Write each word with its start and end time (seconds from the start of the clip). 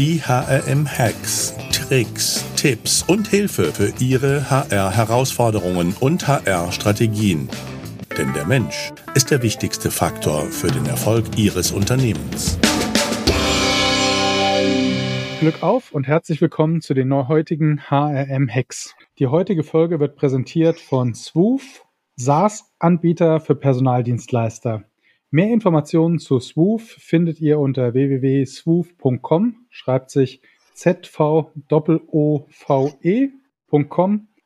Die 0.00 0.18
HRM-Hacks, 0.18 1.54
Tricks, 1.72 2.42
Tipps 2.56 3.02
und 3.02 3.28
Hilfe 3.28 3.64
für 3.64 3.92
Ihre 4.02 4.48
HR-Herausforderungen 4.48 5.94
und 6.00 6.26
HR-Strategien. 6.26 7.50
Denn 8.16 8.32
der 8.32 8.46
Mensch 8.46 8.92
ist 9.14 9.30
der 9.30 9.42
wichtigste 9.42 9.90
Faktor 9.90 10.44
für 10.46 10.68
den 10.68 10.86
Erfolg 10.86 11.26
Ihres 11.36 11.70
Unternehmens. 11.70 12.58
Glück 15.40 15.62
auf 15.62 15.92
und 15.92 16.06
herzlich 16.06 16.40
willkommen 16.40 16.80
zu 16.80 16.94
den 16.94 17.12
heutigen 17.28 17.82
HRM-Hacks. 17.90 18.94
Die 19.18 19.26
heutige 19.26 19.64
Folge 19.64 20.00
wird 20.00 20.16
präsentiert 20.16 20.80
von 20.80 21.12
Swoof, 21.12 21.84
SaaS-Anbieter 22.16 23.38
für 23.38 23.54
Personaldienstleister. 23.54 24.82
Mehr 25.32 25.52
Informationen 25.52 26.18
zu 26.18 26.40
Swoof 26.40 26.82
findet 26.82 27.40
ihr 27.40 27.60
unter 27.60 27.94
www.swoof.com, 27.94 29.64
schreibt 29.70 30.10
sich 30.10 30.42
z-v-o-v-e.com 30.72 31.48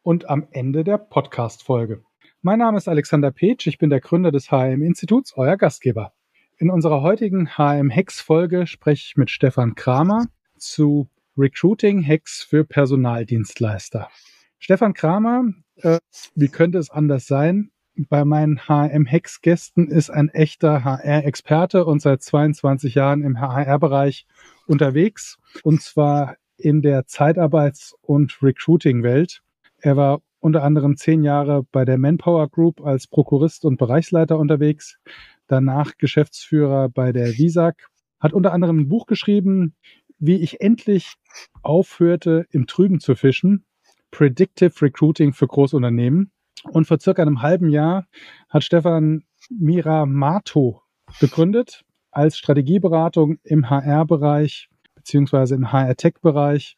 und 0.03 0.29
am 0.29 0.47
Ende 0.51 0.85
der 0.85 0.99
Podcast-Folge. 0.99 2.05
Mein 2.43 2.59
Name 2.59 2.77
ist 2.77 2.87
Alexander 2.87 3.31
Petsch, 3.31 3.67
ich 3.67 3.79
bin 3.79 3.89
der 3.89 4.01
Gründer 4.01 4.31
des 4.31 4.51
HM-Instituts, 4.51 5.33
euer 5.39 5.57
Gastgeber. 5.57 6.13
In 6.59 6.69
unserer 6.69 7.01
heutigen 7.01 7.57
HM-Hacks-Folge 7.57 8.67
spreche 8.67 9.07
ich 9.07 9.17
mit 9.17 9.31
Stefan 9.31 9.77
Kramer 9.77 10.27
zu 10.59 11.09
Recruiting-Hacks 11.39 12.43
für 12.43 12.67
Personaldienstleister. 12.67 14.11
Stefan 14.59 14.93
Kramer, 14.93 15.45
äh, 15.77 15.99
wie 16.35 16.49
könnte 16.49 16.77
es 16.77 16.91
anders 16.91 17.27
sein, 17.27 17.71
bei 17.97 18.25
meinen 18.25 18.61
HM-Hex-Gästen 18.69 19.89
ist 19.89 20.11
ein 20.11 20.29
echter 20.29 20.85
HR-Experte 20.85 21.85
und 21.85 22.01
seit 22.01 22.23
22 22.23 22.95
Jahren 22.95 23.23
im 23.23 23.41
HR-Bereich 23.41 24.27
unterwegs 24.67 25.39
und 25.63 25.83
zwar 25.83 26.37
in 26.57 26.83
der 26.83 27.07
Zeitarbeits- 27.07 27.95
und 28.01 28.43
Recruiting-Welt. 28.43 29.43
Er 29.79 29.97
war 29.97 30.23
unter 30.41 30.63
anderem 30.63 30.97
zehn 30.97 31.23
Jahre 31.23 31.65
bei 31.73 31.85
der 31.85 31.99
Manpower 31.99 32.49
Group 32.49 32.85
als 32.85 33.07
Prokurist 33.07 33.65
und 33.65 33.79
Bereichsleiter 33.79 34.39
unterwegs, 34.39 34.99
danach 35.47 35.97
Geschäftsführer 35.97 36.89
bei 36.89 37.13
der 37.13 37.39
Visag, 37.39 37.89
hat 38.21 38.33
unter 38.33 38.53
anderem 38.53 38.81
ein 38.81 38.89
Buch 38.89 39.07
geschrieben, 39.07 39.75
wie 40.19 40.37
ich 40.37 40.61
endlich 40.61 41.15
aufhörte, 41.63 42.47
im 42.51 42.67
Trüben 42.67 43.01
zu 43.01 43.15
fischen, 43.15 43.65
Predictive 44.11 44.81
Recruiting 44.81 45.33
für 45.33 45.47
Großunternehmen. 45.47 46.31
Und 46.63 46.87
vor 46.87 46.99
circa 47.01 47.23
einem 47.23 47.43
halben 47.43 47.69
Jahr 47.69 48.07
hat 48.49 48.65
Stefan 48.65 49.25
Miramato 49.51 50.83
gegründet 51.21 51.85
als 52.11 52.39
Strategieberatung 52.39 53.39
im 53.43 53.69
HR-Bereich 53.69 54.69
beziehungsweise 54.95 55.55
im 55.55 55.71
HR-Tech-Bereich 55.71 56.77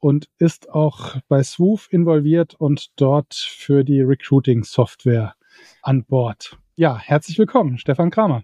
und 0.00 0.28
ist 0.38 0.70
auch 0.70 1.16
bei 1.28 1.42
Swoof 1.42 1.88
involviert 1.90 2.54
und 2.54 2.88
dort 2.96 3.34
für 3.34 3.84
die 3.84 4.00
Recruiting-Software 4.00 5.34
an 5.82 6.04
Bord. 6.04 6.58
Ja, 6.76 6.98
herzlich 6.98 7.38
willkommen, 7.38 7.78
Stefan 7.78 8.10
Kramer. 8.10 8.42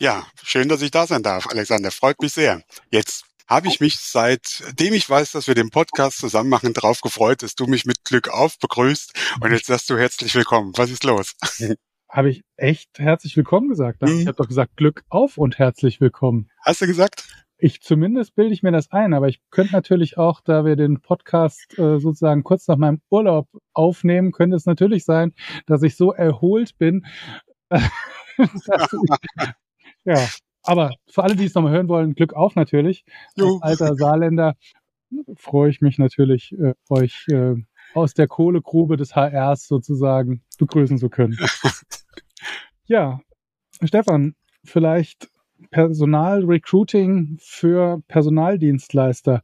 Ja, 0.00 0.26
schön, 0.42 0.68
dass 0.68 0.82
ich 0.82 0.90
da 0.90 1.06
sein 1.06 1.22
darf, 1.22 1.46
Alexander. 1.48 1.90
Freut 1.92 2.20
mich 2.20 2.32
sehr. 2.32 2.62
Jetzt 2.90 3.24
habe 3.48 3.68
ich 3.68 3.80
mich 3.80 3.98
seitdem 3.98 4.94
ich 4.94 5.08
weiß, 5.08 5.32
dass 5.32 5.48
wir 5.48 5.54
den 5.54 5.70
Podcast 5.70 6.18
zusammen 6.18 6.50
machen, 6.50 6.72
darauf 6.72 7.00
gefreut, 7.00 7.42
dass 7.42 7.54
du 7.54 7.66
mich 7.66 7.84
mit 7.84 8.04
Glück 8.04 8.28
auf 8.28 8.58
begrüßt 8.58 9.12
und 9.40 9.52
jetzt 9.52 9.66
sagst 9.66 9.90
du 9.90 9.98
herzlich 9.98 10.34
willkommen. 10.34 10.72
Was 10.76 10.90
ist 10.90 11.04
los? 11.04 11.34
Habe 12.08 12.28
ich 12.28 12.42
echt 12.56 12.98
herzlich 12.98 13.36
willkommen 13.38 13.70
gesagt? 13.70 14.02
Mhm. 14.02 14.20
Ich 14.20 14.26
habe 14.26 14.36
doch 14.36 14.46
gesagt 14.46 14.76
Glück 14.76 15.02
auf 15.08 15.38
und 15.38 15.58
herzlich 15.58 15.98
willkommen. 15.98 16.50
Hast 16.60 16.82
du 16.82 16.86
gesagt? 16.86 17.24
Ich 17.56 17.80
zumindest 17.80 18.34
bilde 18.34 18.52
ich 18.52 18.62
mir 18.62 18.72
das 18.72 18.90
ein, 18.90 19.14
aber 19.14 19.28
ich 19.28 19.40
könnte 19.50 19.72
natürlich 19.72 20.18
auch, 20.18 20.40
da 20.42 20.66
wir 20.66 20.76
den 20.76 21.00
Podcast 21.00 21.78
äh, 21.78 21.98
sozusagen 22.00 22.42
kurz 22.42 22.68
nach 22.68 22.76
meinem 22.76 23.00
Urlaub 23.08 23.48
aufnehmen, 23.72 24.32
könnte 24.32 24.56
es 24.56 24.66
natürlich 24.66 25.04
sein, 25.04 25.32
dass 25.66 25.82
ich 25.82 25.96
so 25.96 26.12
erholt 26.12 26.76
bin, 26.76 27.06
dass 27.70 28.92
ich, 28.92 29.52
ja, 30.04 30.28
aber 30.62 30.92
für 31.08 31.22
alle, 31.24 31.36
die 31.36 31.44
es 31.44 31.54
nochmal 31.54 31.72
hören 31.72 31.88
wollen, 31.88 32.14
Glück 32.14 32.34
auf 32.34 32.54
natürlich. 32.54 33.04
Jo. 33.36 33.58
Als 33.60 33.80
alter 33.80 33.96
Saarländer 33.96 34.54
freue 35.36 35.70
ich 35.70 35.80
mich 35.80 35.98
natürlich, 35.98 36.52
äh, 36.52 36.74
euch 36.88 37.26
äh, 37.28 37.54
aus 37.94 38.14
der 38.14 38.28
Kohlegrube 38.28 38.96
des 38.96 39.14
HRs 39.14 39.66
sozusagen 39.66 40.42
begrüßen 40.58 40.98
zu 40.98 41.10
können. 41.10 41.36
ja, 42.84 43.20
Stefan, 43.82 44.34
vielleicht 44.64 45.28
Personalrecruiting 45.70 47.38
für 47.40 48.02
Personaldienstleister. 48.08 49.42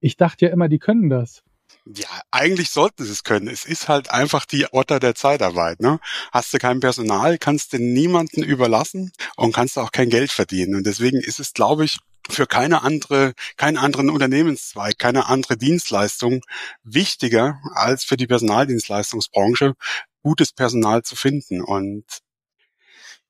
Ich 0.00 0.16
dachte 0.16 0.46
ja 0.46 0.52
immer, 0.52 0.68
die 0.68 0.78
können 0.78 1.10
das. 1.10 1.42
Ja, 1.86 2.08
eigentlich 2.30 2.70
sollten 2.70 3.04
sie 3.04 3.12
es 3.12 3.24
können. 3.24 3.48
Es 3.48 3.64
ist 3.64 3.88
halt 3.88 4.10
einfach 4.10 4.44
die 4.44 4.66
Otter 4.72 5.00
der 5.00 5.14
Zeitarbeit. 5.14 5.80
Ne? 5.80 5.98
Hast 6.30 6.52
du 6.52 6.58
kein 6.58 6.80
Personal, 6.80 7.38
kannst 7.38 7.72
du 7.72 7.78
niemanden 7.78 8.42
überlassen 8.42 9.12
und 9.36 9.54
kannst 9.54 9.78
auch 9.78 9.90
kein 9.90 10.10
Geld 10.10 10.30
verdienen. 10.30 10.74
Und 10.74 10.86
deswegen 10.86 11.18
ist 11.20 11.40
es, 11.40 11.52
glaube 11.52 11.84
ich, 11.84 11.98
für 12.28 12.46
keine 12.46 12.82
andere, 12.82 13.32
keinen 13.56 13.78
anderen 13.78 14.10
Unternehmenszweig, 14.10 14.98
keine 14.98 15.26
andere 15.26 15.56
Dienstleistung 15.56 16.42
wichtiger 16.84 17.58
als 17.74 18.04
für 18.04 18.16
die 18.16 18.26
Personaldienstleistungsbranche, 18.26 19.74
gutes 20.22 20.52
Personal 20.52 21.02
zu 21.02 21.16
finden. 21.16 21.62
Und 21.62 22.04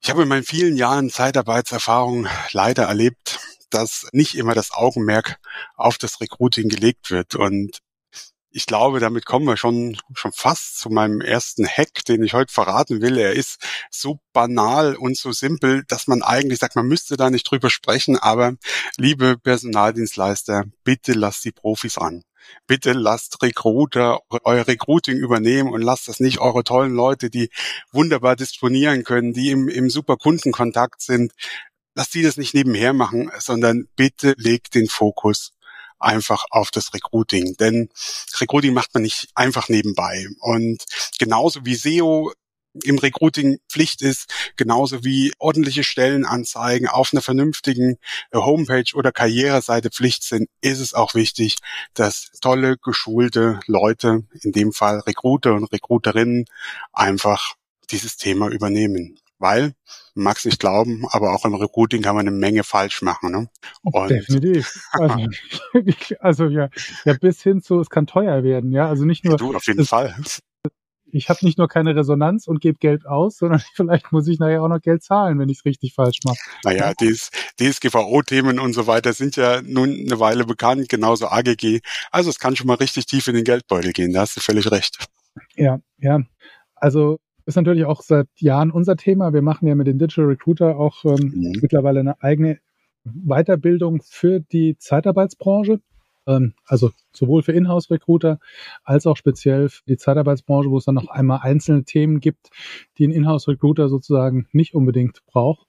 ich 0.03 0.11
habe 0.11 0.23
in 0.23 0.29
meinen 0.29 0.45
vielen 0.45 0.77
Jahren 0.77 1.11
Zeitarbeitserfahrung 1.11 2.27
leider 2.53 2.85
erlebt, 2.85 3.39
dass 3.71 4.09
nicht 4.13 4.35
immer 4.35 4.55
das 4.55 4.73
Augenmerk 4.73 5.37
auf 5.77 5.99
das 5.99 6.21
Recruiting 6.21 6.69
gelegt 6.69 7.11
wird. 7.11 7.37
Und 7.37 7.79
ich 8.53 8.67
glaube, 8.67 8.99
damit 9.01 9.27
kommen 9.27 9.47
wir 9.47 9.57
schon, 9.57 9.97
schon 10.15 10.33
fast 10.33 10.79
zu 10.79 10.91
meinem 10.91 11.21
ersten 11.21 11.67
Hack, 11.67 12.05
den 12.07 12.23
ich 12.23 12.33
heute 12.33 12.53
verraten 12.53 13.01
will. 13.01 13.17
Er 13.17 13.33
ist 13.33 13.59
so 13.91 14.19
banal 14.33 14.97
und 14.97 15.17
so 15.17 15.33
simpel, 15.33 15.85
dass 15.87 16.09
man 16.09 16.23
eigentlich 16.23 16.59
sagt, 16.59 16.77
man 16.77 16.89
müsste 16.89 17.17
da 17.17 17.31
nicht 17.31 17.49
drüber 17.49 17.71
sprechen. 17.71 18.19
Aber 18.19 18.55
liebe 18.97 19.39
Personaldienstleister, 19.39 20.65
bitte 20.83 21.13
lasst 21.13 21.45
die 21.45 21.53
Profis 21.53 21.97
an. 21.97 22.25
Bitte 22.67 22.93
lasst 22.93 23.41
Recruiter 23.43 24.21
euer 24.45 24.67
Recruiting 24.67 25.19
übernehmen 25.19 25.73
und 25.73 25.83
lasst 25.83 26.09
das 26.09 26.19
nicht 26.19 26.39
eure 26.41 26.65
tollen 26.65 26.95
Leute, 26.95 27.31
die 27.31 27.51
wunderbar 27.93 28.35
disponieren 28.35 29.05
können, 29.05 29.33
die 29.33 29.51
im, 29.51 29.69
im 29.69 29.91
super 29.91 30.17
Kundenkontakt 30.17 31.03
sind. 31.03 31.33
Lasst 31.95 32.15
die 32.15 32.23
das 32.23 32.37
nicht 32.37 32.55
nebenher 32.55 32.93
machen, 32.95 33.31
sondern 33.39 33.87
bitte 33.95 34.35
legt 34.39 34.75
den 34.75 34.89
Fokus 34.89 35.53
einfach 36.01 36.45
auf 36.51 36.71
das 36.71 36.93
Recruiting. 36.95 37.57
Denn 37.59 37.89
Recruiting 38.41 38.75
macht 38.75 38.95
man 38.95 39.03
nicht 39.03 39.29
einfach 39.35 39.69
nebenbei. 39.69 40.27
Und 40.41 40.85
genauso 41.19 41.65
wie 41.65 41.75
SEO 41.75 42.33
im 42.85 42.99
Recruiting 42.99 43.59
Pflicht 43.69 44.03
ist, 44.03 44.33
genauso 44.57 45.05
wie 45.05 45.33
ordentliche 45.39 45.85
Stellenanzeigen 45.85 46.89
auf 46.89 47.13
einer 47.13 47.23
vernünftigen 47.23 47.97
äh, 48.31 48.39
Homepage 48.39 48.95
oder 48.95 49.13
Karriereseite 49.13 49.91
Pflicht 49.91 50.23
sind, 50.23 50.49
ist 50.61 50.79
es 50.79 50.95
auch 50.95 51.15
wichtig, 51.15 51.57
dass 51.95 52.31
tolle, 52.41 52.77
geschulte 52.79 53.61
Leute, 53.67 54.25
in 54.43 54.53
dem 54.53 54.73
Fall 54.73 55.01
Recruiter 55.01 55.55
und 55.55 55.73
Recruiterinnen, 55.73 56.45
einfach 56.93 57.55
dieses 57.91 58.17
Thema 58.17 58.49
übernehmen 58.49 59.20
weil, 59.41 59.75
mag 60.15 60.37
es 60.37 60.45
nicht 60.45 60.61
glauben, 60.61 61.05
aber 61.11 61.35
auch 61.35 61.45
im 61.45 61.55
Recruiting 61.55 62.03
kann 62.03 62.15
man 62.15 62.29
eine 62.29 62.37
Menge 62.37 62.63
falsch 62.63 63.03
machen. 63.03 63.33
Ne? 63.33 63.49
Und 63.83 64.11
Definitiv. 64.11 64.89
Also, 64.93 65.27
also, 66.21 66.47
ja, 66.47 66.69
ja, 67.05 67.15
bis 67.15 67.43
hin 67.43 67.63
zu, 67.63 67.81
es 67.81 67.91
kann 67.91 68.07
teuer 68.07 68.43
werden, 68.43 68.71
ja. 68.73 68.89
Also 68.89 69.05
nicht 69.05 69.25
nur. 69.25 69.37
Du, 69.37 69.55
auf 69.55 69.67
jeden 69.67 69.81
es, 69.81 69.89
Fall. 69.89 70.15
Ich 71.13 71.29
habe 71.29 71.45
nicht 71.45 71.59
nur 71.59 71.67
keine 71.67 71.97
Resonanz 71.97 72.47
und 72.47 72.61
gebe 72.61 72.79
Geld 72.79 73.05
aus, 73.05 73.39
sondern 73.39 73.61
vielleicht 73.75 74.13
muss 74.13 74.29
ich 74.29 74.39
nachher 74.39 74.63
auch 74.63 74.69
noch 74.69 74.81
Geld 74.81 75.03
zahlen, 75.03 75.41
wenn 75.41 75.49
ich 75.49 75.59
es 75.59 75.65
richtig 75.65 75.93
falsch 75.93 76.21
mache. 76.25 76.39
Naja, 76.63 76.95
DS, 76.95 77.31
DSGVO-Themen 77.59 78.61
und 78.61 78.75
so 78.75 78.87
weiter 78.87 79.13
sind 79.13 79.35
ja 79.35 79.61
nun 79.61 79.91
eine 79.91 80.21
Weile 80.21 80.45
bekannt, 80.45 80.89
genauso 80.89 81.27
AGG. 81.27 81.81
Also 82.13 82.31
es 82.31 82.39
kann 82.39 82.55
schon 82.55 82.69
mal 82.69 82.75
richtig 82.75 83.07
tief 83.07 83.27
in 83.27 83.35
den 83.35 83.43
Geldbeutel 83.43 83.93
gehen, 83.93 84.13
da 84.13 84.21
hast 84.21 84.37
du 84.37 84.41
völlig 84.41 84.71
recht. 84.71 85.05
Ja, 85.57 85.81
ja. 85.99 86.21
Also 86.77 87.19
ist 87.51 87.57
natürlich 87.57 87.85
auch 87.85 88.03
seit 88.03 88.29
Jahren 88.37 88.71
unser 88.71 88.97
Thema. 88.97 89.33
Wir 89.33 89.43
machen 89.43 89.67
ja 89.67 89.75
mit 89.75 89.87
den 89.87 89.99
Digital 89.99 90.27
Recruiter 90.27 90.79
auch 90.79 91.05
ähm, 91.05 91.33
mhm. 91.35 91.59
mittlerweile 91.61 92.01
eine 92.01 92.23
eigene 92.23 92.59
Weiterbildung 93.05 94.03
für 94.03 94.41
die 94.41 94.77
Zeitarbeitsbranche. 94.79 95.81
Ähm, 96.27 96.55
also 96.67 96.91
sowohl 97.13 97.43
für 97.43 97.53
Inhouse-Recruiter 97.53 98.39
als 98.85 99.07
auch 99.07 99.17
speziell 99.17 99.69
für 99.69 99.83
die 99.87 99.97
Zeitarbeitsbranche, 99.97 100.71
wo 100.71 100.79
es 100.79 100.85
dann 100.85 100.95
noch 100.95 101.09
einmal 101.09 101.41
einzelne 101.43 101.85
Themen 101.85 102.21
gibt, 102.21 102.51
die 102.99 103.07
ein 103.07 103.13
Inhouse-Recruiter 103.13 103.89
sozusagen 103.89 104.47
nicht 104.53 104.75
unbedingt 104.75 105.25
braucht. 105.27 105.67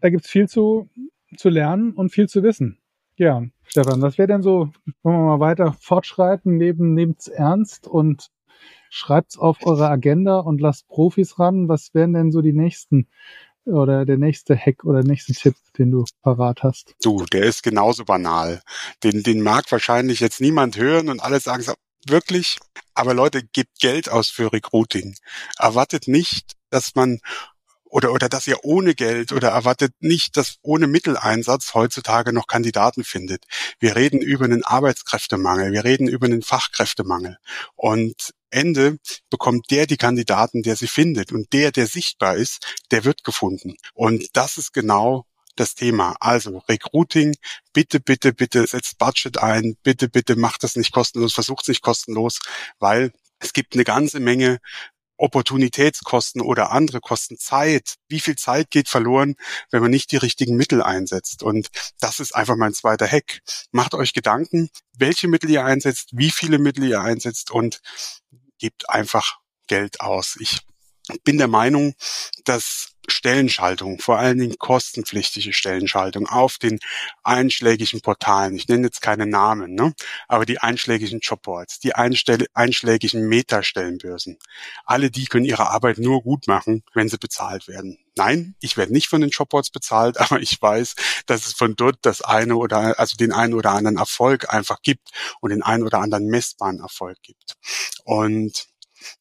Da 0.00 0.10
gibt 0.10 0.24
es 0.24 0.30
viel 0.30 0.48
zu, 0.48 0.88
zu 1.36 1.48
lernen 1.48 1.92
und 1.92 2.10
viel 2.10 2.28
zu 2.28 2.42
wissen. 2.42 2.78
Ja, 3.16 3.42
Stefan, 3.64 4.00
was 4.00 4.16
wäre 4.16 4.28
denn 4.28 4.42
so, 4.42 4.70
wollen 5.02 5.16
wir 5.16 5.36
mal 5.36 5.40
weiter 5.40 5.72
fortschreiten, 5.80 6.56
neben, 6.56 6.94
nehmt's 6.94 7.26
ernst 7.26 7.88
und 7.88 8.30
Schreibt's 8.90 9.38
auf 9.38 9.58
eure 9.64 9.88
Agenda 9.88 10.38
und 10.38 10.60
lasst 10.60 10.88
Profis 10.88 11.38
ran. 11.38 11.68
Was 11.68 11.94
wären 11.94 12.12
denn 12.12 12.30
so 12.32 12.40
die 12.40 12.52
nächsten 12.52 13.08
oder 13.64 14.06
der 14.06 14.16
nächste 14.16 14.56
Hack 14.56 14.84
oder 14.84 15.02
der 15.02 15.10
nächste 15.10 15.34
Tipp, 15.34 15.54
den 15.76 15.90
du 15.90 16.04
parat 16.22 16.62
hast? 16.62 16.94
Du, 17.02 17.24
der 17.26 17.44
ist 17.44 17.62
genauso 17.62 18.04
banal. 18.04 18.62
Den, 19.02 19.22
den 19.22 19.42
mag 19.42 19.70
wahrscheinlich 19.70 20.20
jetzt 20.20 20.40
niemand 20.40 20.76
hören 20.76 21.08
und 21.10 21.20
alle 21.20 21.40
sagen, 21.40 21.64
wirklich, 22.06 22.58
aber 22.94 23.14
Leute, 23.14 23.42
gebt 23.42 23.78
Geld 23.80 24.08
aus 24.08 24.28
für 24.28 24.52
Recruiting. 24.52 25.16
Erwartet 25.58 26.08
nicht, 26.08 26.52
dass 26.70 26.94
man 26.94 27.20
oder, 27.90 28.12
oder 28.12 28.28
dass 28.28 28.46
ihr 28.46 28.64
ohne 28.64 28.94
Geld 28.94 29.32
oder 29.32 29.48
erwartet 29.48 29.94
nicht, 30.00 30.36
dass 30.36 30.56
ohne 30.62 30.86
Mitteleinsatz 30.86 31.74
heutzutage 31.74 32.32
noch 32.32 32.46
Kandidaten 32.46 33.02
findet. 33.02 33.44
Wir 33.78 33.96
reden 33.96 34.20
über 34.20 34.44
einen 34.44 34.64
Arbeitskräftemangel, 34.64 35.72
wir 35.72 35.84
reden 35.84 36.06
über 36.06 36.26
einen 36.26 36.42
Fachkräftemangel. 36.42 37.38
Und 37.76 38.34
Ende 38.50 38.98
bekommt 39.30 39.70
der 39.70 39.86
die 39.86 39.96
Kandidaten, 39.96 40.62
der 40.62 40.76
sie 40.76 40.88
findet. 40.88 41.32
Und 41.32 41.52
der, 41.52 41.72
der 41.72 41.86
sichtbar 41.86 42.36
ist, 42.36 42.78
der 42.90 43.04
wird 43.04 43.24
gefunden. 43.24 43.76
Und 43.94 44.36
das 44.36 44.58
ist 44.58 44.72
genau 44.72 45.24
das 45.56 45.74
Thema. 45.74 46.16
Also 46.20 46.58
Recruiting, 46.68 47.34
bitte, 47.72 48.00
bitte, 48.00 48.32
bitte 48.32 48.66
setzt 48.66 48.98
Budget 48.98 49.38
ein, 49.38 49.76
bitte, 49.82 50.08
bitte 50.08 50.36
macht 50.36 50.62
das 50.62 50.76
nicht 50.76 50.92
kostenlos, 50.92 51.34
versucht 51.34 51.62
es 51.62 51.68
nicht 51.68 51.82
kostenlos, 51.82 52.40
weil 52.78 53.12
es 53.40 53.52
gibt 53.52 53.74
eine 53.74 53.84
ganze 53.84 54.20
Menge 54.20 54.58
Opportunitätskosten 55.18 56.40
oder 56.40 56.70
andere 56.70 57.00
Kosten, 57.00 57.38
Zeit. 57.38 57.96
Wie 58.08 58.20
viel 58.20 58.36
Zeit 58.36 58.70
geht 58.70 58.88
verloren, 58.88 59.34
wenn 59.70 59.82
man 59.82 59.90
nicht 59.90 60.12
die 60.12 60.16
richtigen 60.16 60.56
Mittel 60.56 60.80
einsetzt? 60.80 61.42
Und 61.42 61.68
das 62.00 62.20
ist 62.20 62.34
einfach 62.34 62.56
mein 62.56 62.72
zweiter 62.72 63.06
Hack. 63.06 63.40
Macht 63.72 63.94
euch 63.94 64.12
Gedanken, 64.12 64.70
welche 64.96 65.26
Mittel 65.26 65.50
ihr 65.50 65.64
einsetzt, 65.64 66.10
wie 66.12 66.30
viele 66.30 66.58
Mittel 66.58 66.84
ihr 66.84 67.00
einsetzt 67.00 67.50
und 67.50 67.80
gebt 68.58 68.90
einfach 68.90 69.38
Geld 69.66 70.00
aus. 70.00 70.36
Ich 70.40 70.67
bin 71.24 71.38
der 71.38 71.48
Meinung, 71.48 71.94
dass 72.44 72.94
Stellenschaltung, 73.10 73.98
vor 73.98 74.18
allen 74.18 74.38
Dingen 74.38 74.58
kostenpflichtige 74.58 75.52
Stellenschaltung 75.52 76.26
auf 76.26 76.58
den 76.58 76.78
einschlägigen 77.22 78.00
Portalen. 78.00 78.54
Ich 78.54 78.68
nenne 78.68 78.86
jetzt 78.86 79.00
keine 79.00 79.26
Namen, 79.26 79.74
ne? 79.74 79.94
aber 80.28 80.44
die 80.44 80.60
einschlägigen 80.60 81.20
Jobboards, 81.20 81.80
die 81.80 81.94
einschlägigen 81.94 83.28
Metastellenbörsen. 83.28 84.38
Alle 84.84 85.10
die 85.10 85.26
können 85.26 85.46
ihre 85.46 85.70
Arbeit 85.70 85.98
nur 85.98 86.22
gut 86.22 86.46
machen, 86.46 86.82
wenn 86.94 87.08
sie 87.08 87.18
bezahlt 87.18 87.66
werden. 87.66 87.98
Nein, 88.16 88.56
ich 88.60 88.76
werde 88.76 88.92
nicht 88.92 89.08
von 89.08 89.20
den 89.20 89.30
Jobboards 89.30 89.70
bezahlt, 89.70 90.18
aber 90.20 90.40
ich 90.40 90.60
weiß, 90.60 90.94
dass 91.26 91.46
es 91.46 91.54
von 91.54 91.76
dort 91.76 91.98
das 92.02 92.20
eine 92.20 92.56
oder 92.56 92.98
also 92.98 93.16
den 93.16 93.32
einen 93.32 93.54
oder 93.54 93.70
anderen 93.70 93.96
Erfolg 93.96 94.52
einfach 94.52 94.82
gibt 94.82 95.10
und 95.40 95.50
den 95.50 95.62
einen 95.62 95.84
oder 95.84 96.00
anderen 96.00 96.26
messbaren 96.26 96.80
Erfolg 96.80 97.18
gibt. 97.22 97.54
Und 98.04 98.67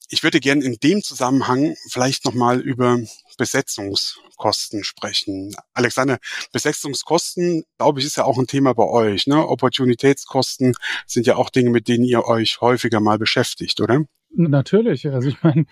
ich 0.10 0.24
würde 0.24 0.40
gern 0.40 0.62
in 0.62 0.78
dem 0.82 1.02
Zusammenhang 1.02 1.76
vielleicht 1.90 2.26
nochmal 2.26 2.60
über 2.60 3.00
Besetzungskosten 3.38 4.84
sprechen. 4.84 5.56
Alexander, 5.74 6.18
Besetzungskosten, 6.52 7.64
glaube 7.78 8.00
ich, 8.00 8.06
ist 8.06 8.18
ja 8.18 8.26
auch 8.26 8.38
ein 8.38 8.48
Thema 8.48 8.74
bei 8.74 8.86
euch. 8.86 9.28
Ne? 9.28 9.48
Opportunitätskosten 9.48 10.74
sind 11.06 11.28
ja 11.28 11.36
auch 11.36 11.50
Dinge, 11.50 11.70
mit 11.70 11.88
denen 11.88 12.04
ihr 12.04 12.26
euch 12.26 12.62
häufiger 12.62 13.00
mal 13.00 13.18
beschäftigt, 13.18 13.82
oder? 13.82 14.06
Natürlich. 14.30 15.08
Also 15.08 15.30
ich 15.30 15.42
meine, 15.44 15.66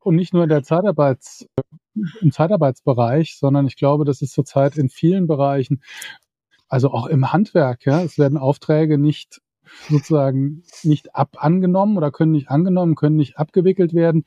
und 0.00 0.16
nicht 0.16 0.32
nur 0.32 0.44
in 0.44 0.48
der 0.48 0.62
Zeitarbeits, 0.62 1.46
im 2.20 2.32
Zeitarbeitsbereich, 2.32 3.36
sondern 3.38 3.66
ich 3.66 3.76
glaube, 3.76 4.04
das 4.04 4.22
ist 4.22 4.32
zurzeit 4.32 4.76
in 4.76 4.88
vielen 4.88 5.26
Bereichen, 5.26 5.82
also 6.68 6.90
auch 6.90 7.06
im 7.06 7.32
Handwerk, 7.32 7.86
ja, 7.86 8.02
es 8.02 8.18
werden 8.18 8.38
Aufträge 8.38 8.98
nicht 8.98 9.40
sozusagen 9.88 10.62
nicht 10.82 11.14
ab 11.14 11.36
angenommen 11.38 11.96
oder 11.96 12.10
können 12.10 12.32
nicht 12.32 12.50
angenommen, 12.50 12.94
können 12.94 13.16
nicht 13.16 13.38
abgewickelt 13.38 13.94
werden, 13.94 14.24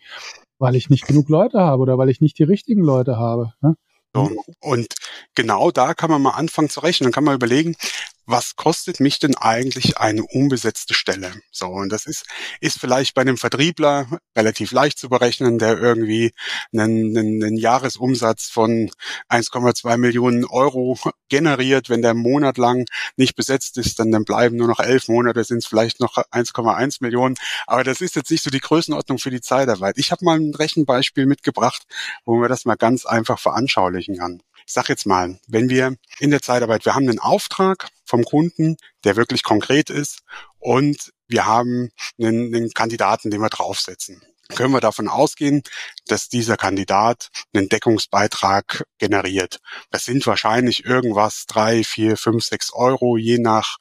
weil 0.60 0.76
ich 0.76 0.90
nicht 0.90 1.08
genug 1.08 1.30
Leute 1.30 1.60
habe 1.60 1.82
oder 1.82 1.98
weil 1.98 2.10
ich 2.10 2.22
nicht 2.22 2.38
die 2.40 2.44
richtigen 2.44 2.84
Leute 2.84 3.18
habe. 3.18 3.54
Ne? 3.62 3.76
So, 4.14 4.30
und 4.60 4.94
genau 5.36 5.72
da 5.72 5.94
kann 5.94 6.10
man 6.10 6.22
mal 6.22 6.32
anfangen 6.32 6.70
zu 6.70 6.82
rechnen. 6.82 7.08
Dann 7.08 7.14
kann 7.14 7.24
man 7.24 7.36
überlegen, 7.36 7.76
was 8.25 8.56
kostet 8.56 9.00
mich 9.00 9.19
denn 9.19 9.35
eigentlich 9.35 9.97
eine 9.97 10.23
unbesetzte 10.23 10.94
Stelle? 10.94 11.33
So, 11.51 11.68
und 11.68 11.89
das 11.89 12.06
ist, 12.06 12.25
ist 12.59 12.79
vielleicht 12.79 13.13
bei 13.13 13.21
einem 13.21 13.38
Vertriebler 13.38 14.07
relativ 14.35 14.71
leicht 14.71 15.00
zu 15.00 15.09
berechnen, 15.09 15.59
der 15.59 15.77
irgendwie 15.77 16.31
einen, 16.73 17.18
einen, 17.18 17.44
einen 17.44 17.57
Jahresumsatz 17.57 18.50
von 18.50 18.91
1,2 19.29 19.97
Millionen 19.97 20.45
Euro 20.45 20.97
generiert. 21.29 21.89
Wenn 21.89 22.01
der 22.01 22.13
Monat 22.13 22.57
lang 22.57 22.85
nicht 23.18 23.35
besetzt 23.35 23.77
ist, 23.77 24.00
dann, 24.00 24.12
dann 24.12 24.23
bleiben 24.23 24.56
nur 24.56 24.68
noch 24.68 24.79
elf 24.79 25.07
Monate, 25.07 25.44
sind 25.44 25.59
es 25.59 25.68
vielleicht 25.68 26.00
noch 26.00 26.18
1,1 26.18 26.97
Millionen. 27.01 27.35
Aber 27.68 27.83
das 27.83 28.01
ist 28.01 28.15
jetzt 28.15 28.31
nicht 28.31 28.44
so 28.44 28.50
die 28.50 28.59
Größenordnung 28.59 29.18
für 29.18 29.31
die 29.31 29.41
Zeitarbeit. 29.41 29.97
Ich 29.97 30.12
habe 30.12 30.25
mal 30.25 30.39
ein 30.39 30.53
Rechenbeispiel 30.53 31.25
mitgebracht, 31.25 31.83
wo 32.25 32.38
man 32.38 32.50
das 32.50 32.65
mal 32.65 32.75
ganz 32.75 33.06
einfach 33.06 33.39
veranschaulichen 33.39 34.18
kann 34.18 34.41
ich 34.66 34.74
sage 34.74 34.90
jetzt 34.90 35.06
mal, 35.06 35.40
wenn 35.48 35.69
wir 35.69 35.96
in 36.19 36.31
der 36.31 36.42
Zeitarbeit, 36.42 36.86
wir 36.86 36.96
haben 36.96 37.08
einen 37.08 37.19
Auftrag 37.19 37.90
vom 38.06 38.24
Kunden, 38.24 38.78
der 39.04 39.16
wirklich 39.16 39.44
konkret 39.44 39.90
ist 39.90 40.19
und 40.60 41.12
wir 41.28 41.46
haben 41.46 41.92
einen, 42.19 42.54
einen 42.54 42.72
Kandidaten, 42.72 43.31
den 43.31 43.42
wir 43.42 43.50
draufsetzen 43.50 44.22
können 44.56 44.74
wir 44.74 44.81
davon 44.81 45.08
ausgehen, 45.08 45.63
dass 46.08 46.30
dieser 46.30 46.58
Kandidat 46.58 47.30
einen 47.54 47.69
Deckungsbeitrag 47.69 48.84
generiert. 48.98 49.60
Das 49.90 50.06
sind 50.06 50.25
wahrscheinlich 50.28 50.86
irgendwas 50.86 51.46
drei, 51.48 51.84
vier, 51.84 52.18
fünf, 52.18 52.44
sechs 52.44 52.74
Euro, 52.74 53.18
je 53.18 53.38
nach 53.38 53.78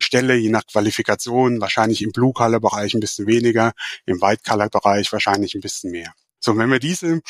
Stelle, 0.00 0.36
je 0.36 0.50
nach 0.50 0.66
Qualifikation, 0.66 1.60
wahrscheinlich 1.60 2.02
im 2.02 2.12
Blue-Color-Bereich 2.12 2.94
ein 2.94 3.00
bisschen 3.00 3.26
weniger, 3.26 3.72
im 4.06 4.20
White-Color-Bereich 4.20 5.12
wahrscheinlich 5.12 5.54
ein 5.54 5.60
bisschen 5.60 5.90
mehr. 5.90 6.12
So, 6.40 6.56
wenn 6.56 6.70
wir 6.70 6.78
diese 6.78 7.20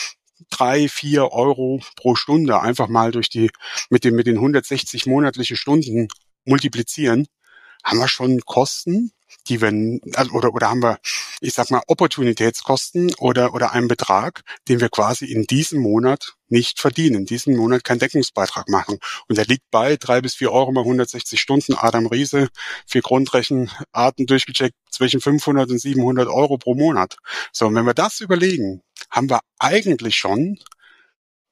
drei, 0.50 0.88
vier 0.88 1.32
Euro 1.32 1.81
pro 1.96 2.14
Stunde 2.14 2.61
einfach 2.61 2.88
mal 2.88 3.12
durch 3.12 3.29
die, 3.29 3.50
mit 3.90 4.05
den, 4.05 4.14
mit 4.14 4.26
den 4.26 4.37
160 4.37 5.06
monatliche 5.06 5.56
Stunden 5.56 6.08
multiplizieren, 6.44 7.26
haben 7.85 7.99
wir 7.99 8.08
schon 8.08 8.40
Kosten, 8.40 9.12
die 9.49 9.61
wir, 9.61 10.00
also, 10.14 10.32
oder, 10.32 10.55
oder 10.55 10.70
haben 10.70 10.82
wir, 10.82 10.99
ich 11.40 11.55
sag 11.55 11.70
mal, 11.70 11.82
Opportunitätskosten 11.87 13.14
oder, 13.19 13.55
oder 13.55 13.73
einen 13.73 13.88
Betrag, 13.88 14.43
den 14.69 14.81
wir 14.81 14.88
quasi 14.88 15.26
in 15.26 15.44
diesem 15.44 15.81
Monat 15.81 16.35
nicht 16.49 16.81
verdienen, 16.81 17.26
diesen 17.26 17.56
Monat 17.56 17.84
keinen 17.84 17.99
Deckungsbeitrag 17.99 18.69
machen. 18.69 18.99
Und 19.29 19.37
der 19.37 19.44
liegt 19.44 19.70
bei 19.70 19.96
drei 19.96 20.20
bis 20.20 20.34
vier 20.34 20.50
Euro 20.52 20.73
mal 20.73 20.81
160 20.81 21.41
Stunden. 21.41 21.75
Adam 21.75 22.06
Riese, 22.06 22.49
für 22.87 23.00
Grundrechenarten 23.00 24.26
durchgecheckt, 24.26 24.75
zwischen 24.91 25.20
500 25.20 25.70
und 25.70 25.79
700 25.79 26.29
Euro 26.29 26.58
pro 26.58 26.75
Monat. 26.75 27.17
So, 27.52 27.67
und 27.67 27.75
wenn 27.75 27.87
wir 27.87 27.94
das 27.94 28.20
überlegen, 28.20 28.82
haben 29.10 29.31
wir 29.31 29.40
eigentlich 29.58 30.16
schon 30.16 30.58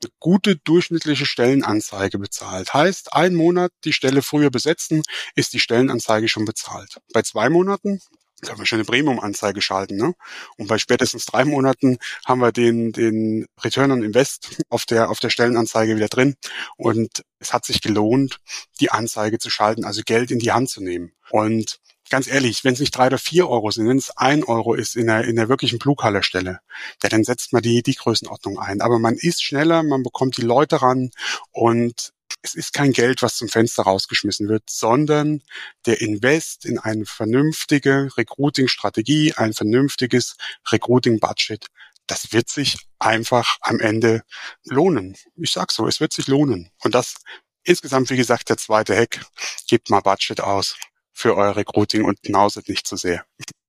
eine 0.02 0.10
gute 0.20 0.56
durchschnittliche 0.56 1.26
Stellenanzeige 1.26 2.18
bezahlt. 2.18 2.74
Heißt, 2.74 3.14
ein 3.14 3.34
Monat 3.34 3.72
die 3.84 3.92
Stelle 3.92 4.22
früher 4.22 4.50
besetzen, 4.50 5.02
ist 5.34 5.52
die 5.52 5.60
Stellenanzeige 5.60 6.28
schon 6.28 6.44
bezahlt. 6.44 6.98
Bei 7.12 7.22
zwei 7.22 7.48
Monaten 7.48 8.00
können 8.42 8.58
wir 8.58 8.66
schon 8.66 8.78
eine 8.78 8.84
Premium-Anzeige 8.84 9.62
schalten. 9.62 9.96
Ne? 9.96 10.14
Und 10.58 10.66
bei 10.66 10.78
spätestens 10.78 11.24
drei 11.24 11.44
Monaten 11.44 11.98
haben 12.26 12.40
wir 12.40 12.52
den, 12.52 12.92
den 12.92 13.46
Return 13.62 13.92
on 13.92 14.02
Invest 14.02 14.62
auf 14.68 14.84
der, 14.84 15.10
auf 15.10 15.20
der 15.20 15.30
Stellenanzeige 15.30 15.96
wieder 15.96 16.08
drin. 16.08 16.36
Und 16.76 17.22
es 17.38 17.52
hat 17.52 17.64
sich 17.64 17.80
gelohnt, 17.80 18.38
die 18.80 18.90
Anzeige 18.90 19.38
zu 19.38 19.48
schalten, 19.48 19.84
also 19.84 20.02
Geld 20.04 20.30
in 20.30 20.38
die 20.38 20.52
Hand 20.52 20.68
zu 20.68 20.82
nehmen. 20.82 21.12
Und 21.30 21.80
ganz 22.10 22.26
ehrlich, 22.26 22.64
wenn 22.64 22.74
es 22.74 22.80
nicht 22.80 22.96
drei 22.96 23.08
oder 23.08 23.18
vier 23.18 23.48
Euro 23.48 23.70
sind, 23.70 23.88
wenn 23.88 23.98
es 23.98 24.16
ein 24.16 24.44
Euro 24.44 24.74
ist 24.74 24.96
in 24.96 25.06
der, 25.06 25.24
in 25.24 25.36
der 25.36 25.48
wirklichen 25.48 25.78
Blue-Color-Stelle, 25.78 26.60
ja, 27.02 27.08
dann 27.08 27.24
setzt 27.24 27.52
man 27.52 27.62
die, 27.62 27.82
die 27.82 27.94
Größenordnung 27.94 28.58
ein. 28.58 28.80
Aber 28.80 28.98
man 28.98 29.14
ist 29.14 29.42
schneller, 29.42 29.82
man 29.82 30.02
bekommt 30.02 30.36
die 30.36 30.42
Leute 30.42 30.82
ran 30.82 31.10
und 31.52 32.12
es 32.42 32.54
ist 32.54 32.72
kein 32.72 32.92
Geld, 32.92 33.22
was 33.22 33.36
zum 33.36 33.48
Fenster 33.48 33.84
rausgeschmissen 33.84 34.48
wird, 34.48 34.64
sondern 34.68 35.42
der 35.84 36.00
Invest 36.00 36.64
in 36.64 36.78
eine 36.78 37.06
vernünftige 37.06 38.08
Recruiting-Strategie, 38.16 39.34
ein 39.34 39.52
vernünftiges 39.52 40.36
Recruiting-Budget, 40.70 41.66
das 42.06 42.32
wird 42.32 42.48
sich 42.48 42.78
einfach 42.98 43.58
am 43.60 43.80
Ende 43.80 44.22
lohnen. 44.64 45.16
Ich 45.36 45.52
sag 45.52 45.72
so, 45.72 45.86
es 45.88 46.00
wird 46.00 46.12
sich 46.12 46.28
lohnen. 46.28 46.70
Und 46.82 46.94
das 46.94 47.16
insgesamt, 47.64 48.10
wie 48.10 48.16
gesagt, 48.16 48.48
der 48.48 48.56
zweite 48.56 48.96
Hack, 48.96 49.24
gebt 49.68 49.90
mal 49.90 50.00
Budget 50.00 50.40
aus 50.40 50.76
für 51.16 51.34
euer 51.34 51.56
Recruiting 51.56 52.04
und 52.04 52.22
knauset 52.22 52.68
nicht 52.68 52.86
zu 52.86 52.96
sehr. 52.96 53.24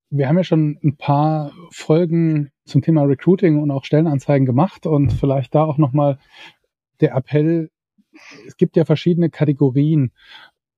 Wir 0.09 0.27
haben 0.27 0.37
ja 0.37 0.43
schon 0.43 0.77
ein 0.83 0.97
paar 0.97 1.53
Folgen 1.71 2.51
zum 2.65 2.81
Thema 2.81 3.03
Recruiting 3.03 3.61
und 3.61 3.71
auch 3.71 3.85
Stellenanzeigen 3.85 4.45
gemacht 4.45 4.85
und 4.85 5.13
vielleicht 5.13 5.55
da 5.55 5.63
auch 5.63 5.77
nochmal 5.77 6.19
der 6.99 7.15
Appell, 7.15 7.71
es 8.45 8.57
gibt 8.57 8.75
ja 8.75 8.83
verschiedene 8.83 9.29
Kategorien, 9.29 10.11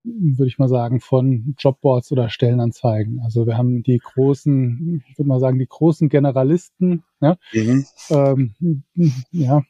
würde 0.03 0.47
ich 0.47 0.59
mal 0.59 0.67
sagen, 0.67 0.99
von 0.99 1.55
Jobboards 1.57 2.11
oder 2.11 2.29
Stellenanzeigen. 2.29 3.19
Also 3.23 3.47
wir 3.47 3.57
haben 3.57 3.81
die 3.81 3.97
großen, 3.97 5.03
ich 5.07 5.17
würde 5.17 5.27
mal 5.27 5.39
sagen, 5.39 5.57
die 5.57 5.67
großen 5.67 6.07
Generalisten, 6.09 7.03
ja, 7.19 7.38
mhm. 7.51 7.85
ähm, 8.11 8.83
ja 9.31 9.63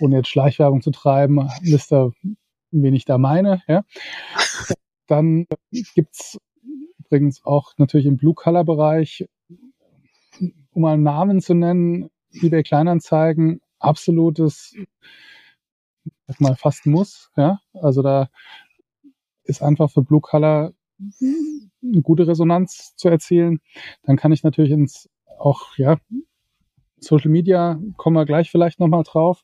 ohne 0.00 0.16
jetzt 0.16 0.28
Schleichwerbung 0.28 0.82
zu 0.82 0.90
treiben, 0.90 1.48
wisst 1.62 1.92
ihr, 1.92 2.12
wen 2.72 2.94
ich 2.94 3.04
da 3.04 3.18
meine, 3.18 3.62
ja. 3.68 3.84
Dann 5.06 5.46
gibt's 5.94 6.38
übrigens 6.98 7.44
auch 7.44 7.72
natürlich 7.76 8.06
im 8.06 8.16
Blue-Color-Bereich, 8.16 9.26
um 10.40 10.82
mal 10.82 10.94
einen 10.94 11.02
Namen 11.02 11.40
zu 11.40 11.54
nennen, 11.54 12.10
eBay 12.32 12.62
Kleinanzeigen, 12.62 13.60
absolutes 13.78 14.74
sag 16.26 16.40
mal, 16.40 16.56
fast 16.56 16.86
muss. 16.86 17.30
Ja, 17.36 17.60
also 17.74 18.02
da 18.02 18.28
ist 19.44 19.62
einfach 19.62 19.90
für 19.90 20.02
Blue 20.02 20.20
Color 20.20 20.72
eine 21.20 22.02
gute 22.02 22.26
Resonanz 22.26 22.94
zu 22.96 23.08
erzielen. 23.08 23.60
Dann 24.02 24.16
kann 24.16 24.32
ich 24.32 24.42
natürlich 24.42 24.72
ins 24.72 25.08
auch 25.38 25.76
ja 25.76 25.98
Social 27.04 27.30
Media 27.30 27.78
kommen 27.96 28.16
wir 28.16 28.24
gleich 28.24 28.50
vielleicht 28.50 28.80
nochmal 28.80 29.04
drauf. 29.04 29.42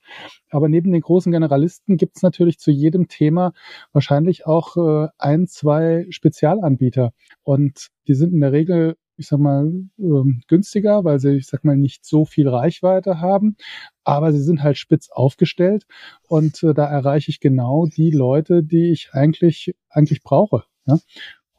Aber 0.50 0.69
neben 0.69 0.93
den 0.93 1.00
großen 1.00 1.33
Generalisten 1.33 1.97
gibt 1.97 2.17
es 2.17 2.23
natürlich 2.23 2.59
zu 2.59 2.71
jedem 2.71 3.09
Thema 3.09 3.52
wahrscheinlich 3.93 4.47
auch 4.47 4.76
äh, 4.76 5.09
ein, 5.19 5.47
zwei 5.47 6.07
Spezialanbieter. 6.11 7.12
Und 7.43 7.88
die 8.09 8.14
sind 8.14 8.33
in 8.33 8.40
der 8.40 8.52
Regel 8.52 8.97
ich 9.21 9.29
sag 9.29 9.38
mal, 9.38 9.71
ähm, 9.99 10.40
günstiger, 10.49 11.05
weil 11.05 11.21
sie, 11.21 11.37
ich 11.37 11.47
sag 11.47 11.62
mal, 11.62 11.76
nicht 11.76 12.07
so 12.07 12.25
viel 12.25 12.49
Reichweite 12.49 13.21
haben, 13.21 13.57
aber 14.02 14.33
sie 14.33 14.43
sind 14.43 14.62
halt 14.62 14.79
spitz 14.79 15.11
aufgestellt 15.11 15.85
und 16.26 16.62
äh, 16.62 16.73
da 16.73 16.87
erreiche 16.87 17.31
ich 17.31 17.38
genau 17.38 17.85
die 17.87 18.11
Leute, 18.11 18.62
die 18.62 18.90
ich 18.90 19.11
eigentlich, 19.12 19.75
eigentlich 19.90 20.23
brauche. 20.23 20.64
Ja? 20.87 20.99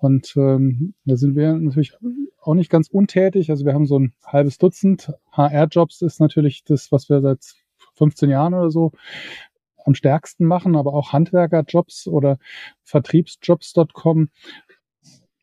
Und 0.01 0.34
ähm, 0.36 0.96
da 1.05 1.15
sind 1.15 1.36
wir 1.36 1.53
natürlich 1.53 1.96
auch 2.41 2.55
nicht 2.55 2.72
ganz 2.72 2.88
untätig. 2.88 3.51
Also 3.51 3.65
wir 3.65 3.74
haben 3.75 3.86
so 3.86 4.00
ein 4.00 4.13
halbes 4.25 4.58
Dutzend. 4.58 5.13
HR-Jobs 5.31 6.01
ist 6.01 6.20
natürlich 6.20 6.63
das, 6.63 6.91
was 6.91 7.08
wir 7.08 7.22
seit 7.22 7.53
15 7.93 8.31
Jahren 8.31 8.55
oder 8.55 8.72
so 8.72 8.93
am 9.86 9.93
stärksten 9.93 10.46
machen, 10.46 10.75
aber 10.75 10.93
auch 10.93 11.13
Handwerkerjobs 11.13 12.08
oder 12.08 12.39
Vertriebsjobs.com 12.84 14.29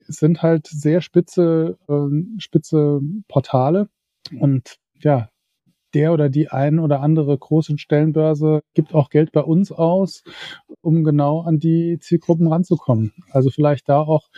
sind 0.01 0.43
halt 0.43 0.67
sehr 0.67 1.03
spitze, 1.03 1.79
äh, 1.89 2.41
spitze 2.41 3.01
Portale. 3.29 3.89
Und 4.41 4.79
ja, 5.01 5.29
der 5.95 6.13
oder 6.13 6.29
die 6.29 6.49
ein 6.49 6.79
oder 6.79 7.01
andere 7.01 7.37
große 7.37 7.79
Stellenbörse 7.79 8.63
gibt 8.75 8.95
auch 8.95 9.11
Geld 9.11 9.33
bei 9.33 9.41
uns 9.41 9.73
aus, 9.73 10.23
um 10.81 11.05
genau 11.05 11.41
an 11.41 11.59
die 11.59 11.99
Zielgruppen 12.01 12.47
ranzukommen. 12.47 13.13
Also 13.31 13.51
vielleicht 13.51 13.89
da 13.89 14.01
auch 14.01 14.29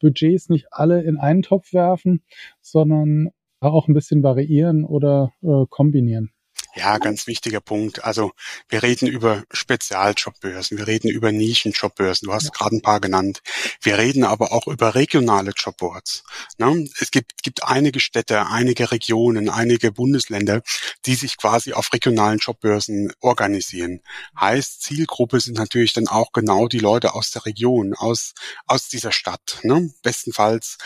Budgets 0.00 0.48
nicht 0.48 0.68
alle 0.70 1.02
in 1.02 1.16
einen 1.16 1.42
Topf 1.42 1.72
werfen, 1.72 2.22
sondern 2.60 3.30
auch 3.60 3.88
ein 3.88 3.94
bisschen 3.94 4.22
variieren 4.22 4.84
oder 4.84 5.32
äh, 5.42 5.66
kombinieren. 5.68 6.30
Ja, 6.76 6.98
ganz 6.98 7.26
wichtiger 7.26 7.60
Punkt. 7.60 8.04
Also 8.04 8.32
wir 8.68 8.82
reden 8.82 9.08
über 9.08 9.42
Spezialjobbörsen, 9.50 10.78
wir 10.78 10.86
reden 10.86 11.08
über 11.08 11.32
Nischenjobbörsen. 11.32 12.26
Du 12.26 12.32
hast 12.32 12.44
ja. 12.44 12.50
gerade 12.50 12.76
ein 12.76 12.82
paar 12.82 13.00
genannt. 13.00 13.42
Wir 13.82 13.98
reden 13.98 14.22
aber 14.22 14.52
auch 14.52 14.68
über 14.68 14.94
regionale 14.94 15.50
Jobboards. 15.56 16.22
Ne? 16.58 16.88
Es 17.00 17.10
gibt, 17.10 17.42
gibt 17.42 17.64
einige 17.64 17.98
Städte, 17.98 18.46
einige 18.46 18.92
Regionen, 18.92 19.48
einige 19.48 19.90
Bundesländer, 19.90 20.62
die 21.06 21.16
sich 21.16 21.36
quasi 21.36 21.72
auf 21.72 21.92
regionalen 21.92 22.38
Jobbörsen 22.38 23.12
organisieren. 23.20 24.00
Heißt, 24.38 24.82
Zielgruppe 24.82 25.40
sind 25.40 25.58
natürlich 25.58 25.92
dann 25.92 26.06
auch 26.06 26.32
genau 26.32 26.68
die 26.68 26.78
Leute 26.78 27.14
aus 27.14 27.30
der 27.32 27.46
Region, 27.46 27.94
aus, 27.94 28.32
aus 28.66 28.88
dieser 28.88 29.12
Stadt. 29.12 29.58
Ne? 29.64 29.92
Bestenfalls 30.02 30.78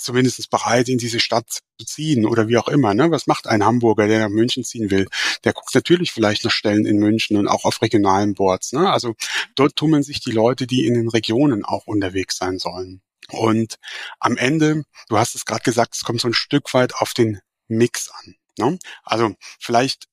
zumindest 0.00 0.50
bereit, 0.50 0.88
in 0.88 0.98
diese 0.98 1.20
Stadt 1.20 1.48
zu 1.50 1.86
ziehen 1.86 2.26
oder 2.26 2.48
wie 2.48 2.56
auch 2.56 2.68
immer. 2.68 2.94
Ne? 2.94 3.10
Was 3.10 3.26
macht 3.26 3.46
ein 3.46 3.64
Hamburger, 3.64 4.06
der 4.06 4.20
nach 4.20 4.28
München 4.28 4.64
ziehen 4.64 4.90
will? 4.90 5.06
Der 5.44 5.52
guckt 5.52 5.74
natürlich 5.74 6.12
vielleicht 6.12 6.44
nach 6.44 6.50
Stellen 6.50 6.86
in 6.86 6.98
München 6.98 7.36
und 7.36 7.48
auch 7.48 7.64
auf 7.64 7.82
regionalen 7.82 8.34
Boards. 8.34 8.72
Ne? 8.72 8.90
Also 8.90 9.14
dort 9.54 9.76
tummeln 9.76 10.02
sich 10.02 10.20
die 10.20 10.32
Leute, 10.32 10.66
die 10.66 10.86
in 10.86 10.94
den 10.94 11.08
Regionen 11.08 11.64
auch 11.64 11.86
unterwegs 11.86 12.36
sein 12.36 12.58
sollen. 12.58 13.02
Und 13.30 13.76
am 14.18 14.36
Ende, 14.36 14.82
du 15.08 15.18
hast 15.18 15.34
es 15.34 15.44
gerade 15.44 15.62
gesagt, 15.62 15.94
es 15.94 16.04
kommt 16.04 16.20
so 16.20 16.28
ein 16.28 16.34
Stück 16.34 16.72
weit 16.74 16.94
auf 16.96 17.14
den 17.14 17.40
Mix 17.68 18.10
an. 18.10 18.34
Ne? 18.58 18.78
Also 19.04 19.34
vielleicht 19.58 20.10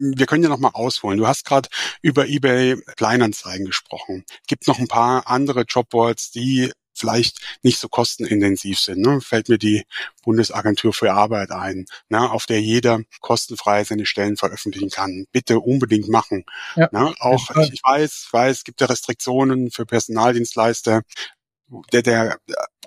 wir 0.00 0.26
können 0.26 0.42
ja 0.42 0.48
noch 0.48 0.58
mal 0.58 0.70
ausholen. 0.70 1.18
Du 1.18 1.26
hast 1.26 1.44
gerade 1.44 1.68
über 2.00 2.26
eBay 2.26 2.80
Kleinanzeigen 2.96 3.66
gesprochen. 3.66 4.24
Gibt 4.46 4.66
noch 4.66 4.78
ein 4.78 4.88
paar 4.88 5.26
andere 5.26 5.62
Jobboards, 5.68 6.30
die 6.30 6.72
vielleicht 7.00 7.38
nicht 7.62 7.78
so 7.78 7.88
kostenintensiv 7.88 8.78
sind. 8.78 9.00
Ne? 9.00 9.20
Fällt 9.20 9.48
mir 9.48 9.58
die 9.58 9.84
Bundesagentur 10.22 10.92
für 10.92 11.12
Arbeit 11.12 11.50
ein, 11.50 11.86
ne? 12.08 12.30
auf 12.30 12.46
der 12.46 12.60
jeder 12.60 13.00
kostenfrei 13.20 13.84
seine 13.84 14.06
Stellen 14.06 14.36
veröffentlichen 14.36 14.90
kann. 14.90 15.26
Bitte 15.32 15.60
unbedingt 15.60 16.08
machen. 16.08 16.44
Ja, 16.76 16.88
ne? 16.92 17.14
Auch 17.18 17.50
ich, 17.62 17.74
ich 17.74 17.80
weiß, 17.82 18.28
weiß, 18.30 18.58
es 18.58 18.64
gibt 18.64 18.80
ja 18.80 18.86
Restriktionen 18.86 19.70
für 19.70 19.86
Personaldienstleister. 19.86 21.02
Der, 21.92 22.02
der 22.02 22.38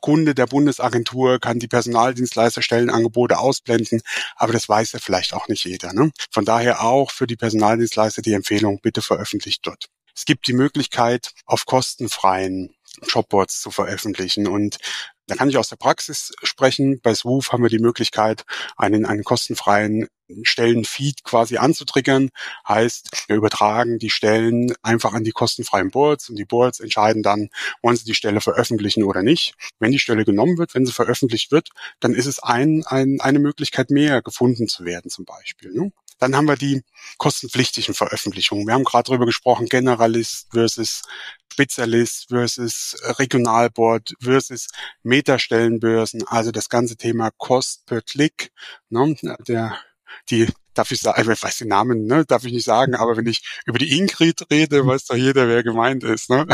Kunde 0.02 0.36
der 0.36 0.48
Bundesagentur 0.48 1.40
kann 1.40 1.60
die 1.60 1.70
Personaldienstleisterstellenangebote 1.70 3.38
ausblenden, 3.38 4.02
aber 4.36 4.52
das 4.52 4.68
weiß 4.68 4.92
ja 4.92 5.00
vielleicht 5.00 5.34
auch 5.34 5.48
nicht 5.48 5.64
jeder. 5.64 5.94
Ne? 5.94 6.12
Von 6.30 6.44
daher 6.44 6.84
auch 6.84 7.10
für 7.10 7.26
die 7.26 7.38
Personaldienstleister 7.38 8.22
die 8.22 8.34
Empfehlung, 8.34 8.82
bitte 8.82 9.02
veröffentlicht 9.02 9.66
dort. 9.66 9.88
Es 10.14 10.26
gibt 10.26 10.46
die 10.48 10.54
Möglichkeit, 10.54 11.32
auf 11.46 11.66
kostenfreien 11.66 12.76
Jobboards 13.02 13.62
zu 13.62 13.72
veröffentlichen. 13.72 14.48
Und 14.48 14.78
da 15.28 15.36
kann 15.36 15.50
ich 15.50 15.58
aus 15.58 15.70
der 15.70 15.78
Praxis 15.78 16.34
sprechen. 16.44 17.00
Bei 17.02 17.14
Swoof 17.16 17.52
haben 17.52 17.64
wir 17.64 17.70
die 17.70 17.80
Möglichkeit, 17.80 18.44
einen, 18.78 19.06
einen 19.06 19.24
kostenfreien 19.24 20.08
Stellenfeed 20.44 21.24
quasi 21.24 21.58
anzutriggern. 21.58 22.30
Heißt, 22.68 23.26
wir 23.28 23.36
übertragen 23.36 24.00
die 24.00 24.10
Stellen 24.10 24.74
einfach 24.82 25.14
an 25.14 25.24
die 25.24 25.32
kostenfreien 25.32 25.92
Boards 25.92 26.30
und 26.30 26.38
die 26.38 26.46
Boards 26.46 26.80
entscheiden 26.80 27.24
dann, 27.24 27.50
wollen 27.82 27.98
sie 27.98 28.06
die 28.06 28.16
Stelle 28.16 28.42
veröffentlichen 28.42 29.04
oder 29.04 29.24
nicht. 29.24 29.56
Wenn 29.80 29.92
die 29.92 30.00
Stelle 30.00 30.26
genommen 30.26 30.58
wird, 30.58 30.76
wenn 30.76 30.86
sie 30.86 30.94
veröffentlicht 30.94 31.52
wird, 31.52 31.70
dann 32.00 32.14
ist 32.14 32.26
es 32.26 32.40
ein, 32.40 32.84
ein, 32.86 33.20
eine 33.22 33.40
Möglichkeit 33.40 33.90
mehr, 33.90 34.22
gefunden 34.22 34.68
zu 34.68 34.86
werden 34.86 35.10
zum 35.10 35.26
Beispiel. 35.26 35.72
Ne? 35.72 35.92
Dann 36.20 36.36
haben 36.36 36.48
wir 36.48 36.56
die 36.56 36.84
kostenpflichtigen 37.18 37.94
Veröffentlichungen. 37.94 38.66
Wir 38.66 38.74
haben 38.74 38.84
gerade 38.86 39.08
darüber 39.08 39.26
gesprochen, 39.26 39.66
Generalist 39.66 40.48
versus 40.52 41.02
Spezialist 41.52 42.30
versus 42.30 42.96
Regionalboard 43.20 44.14
versus 44.22 44.70
Metastellenbörsen, 45.04 46.26
also 46.28 46.52
das 46.52 46.70
ganze 46.70 46.98
Thema 46.98 47.30
Cost 47.38 47.86
per 47.86 48.02
Klick. 48.02 48.52
Ne? 48.90 49.16
Der, 49.48 49.78
die 50.30 50.48
darf 50.74 50.92
ich 50.92 51.02
sagen, 51.02 51.32
ich 51.32 51.44
weiß 51.44 51.58
den 51.60 51.68
Namen, 51.68 52.06
ne, 52.06 52.26
darf 52.26 52.46
ich 52.46 52.54
nicht 52.54 52.66
sagen, 52.66 52.96
aber 52.96 53.18
wenn 53.18 53.28
ich 53.28 53.44
über 53.66 53.78
die 53.78 53.98
Ingrid 53.98 54.50
rede, 54.52 54.86
weiß 54.86 55.06
doch 55.06 55.16
jeder, 55.16 55.48
wer 55.48 55.64
gemeint 55.64 56.04
ist. 56.04 56.30
Ne? 56.30 56.48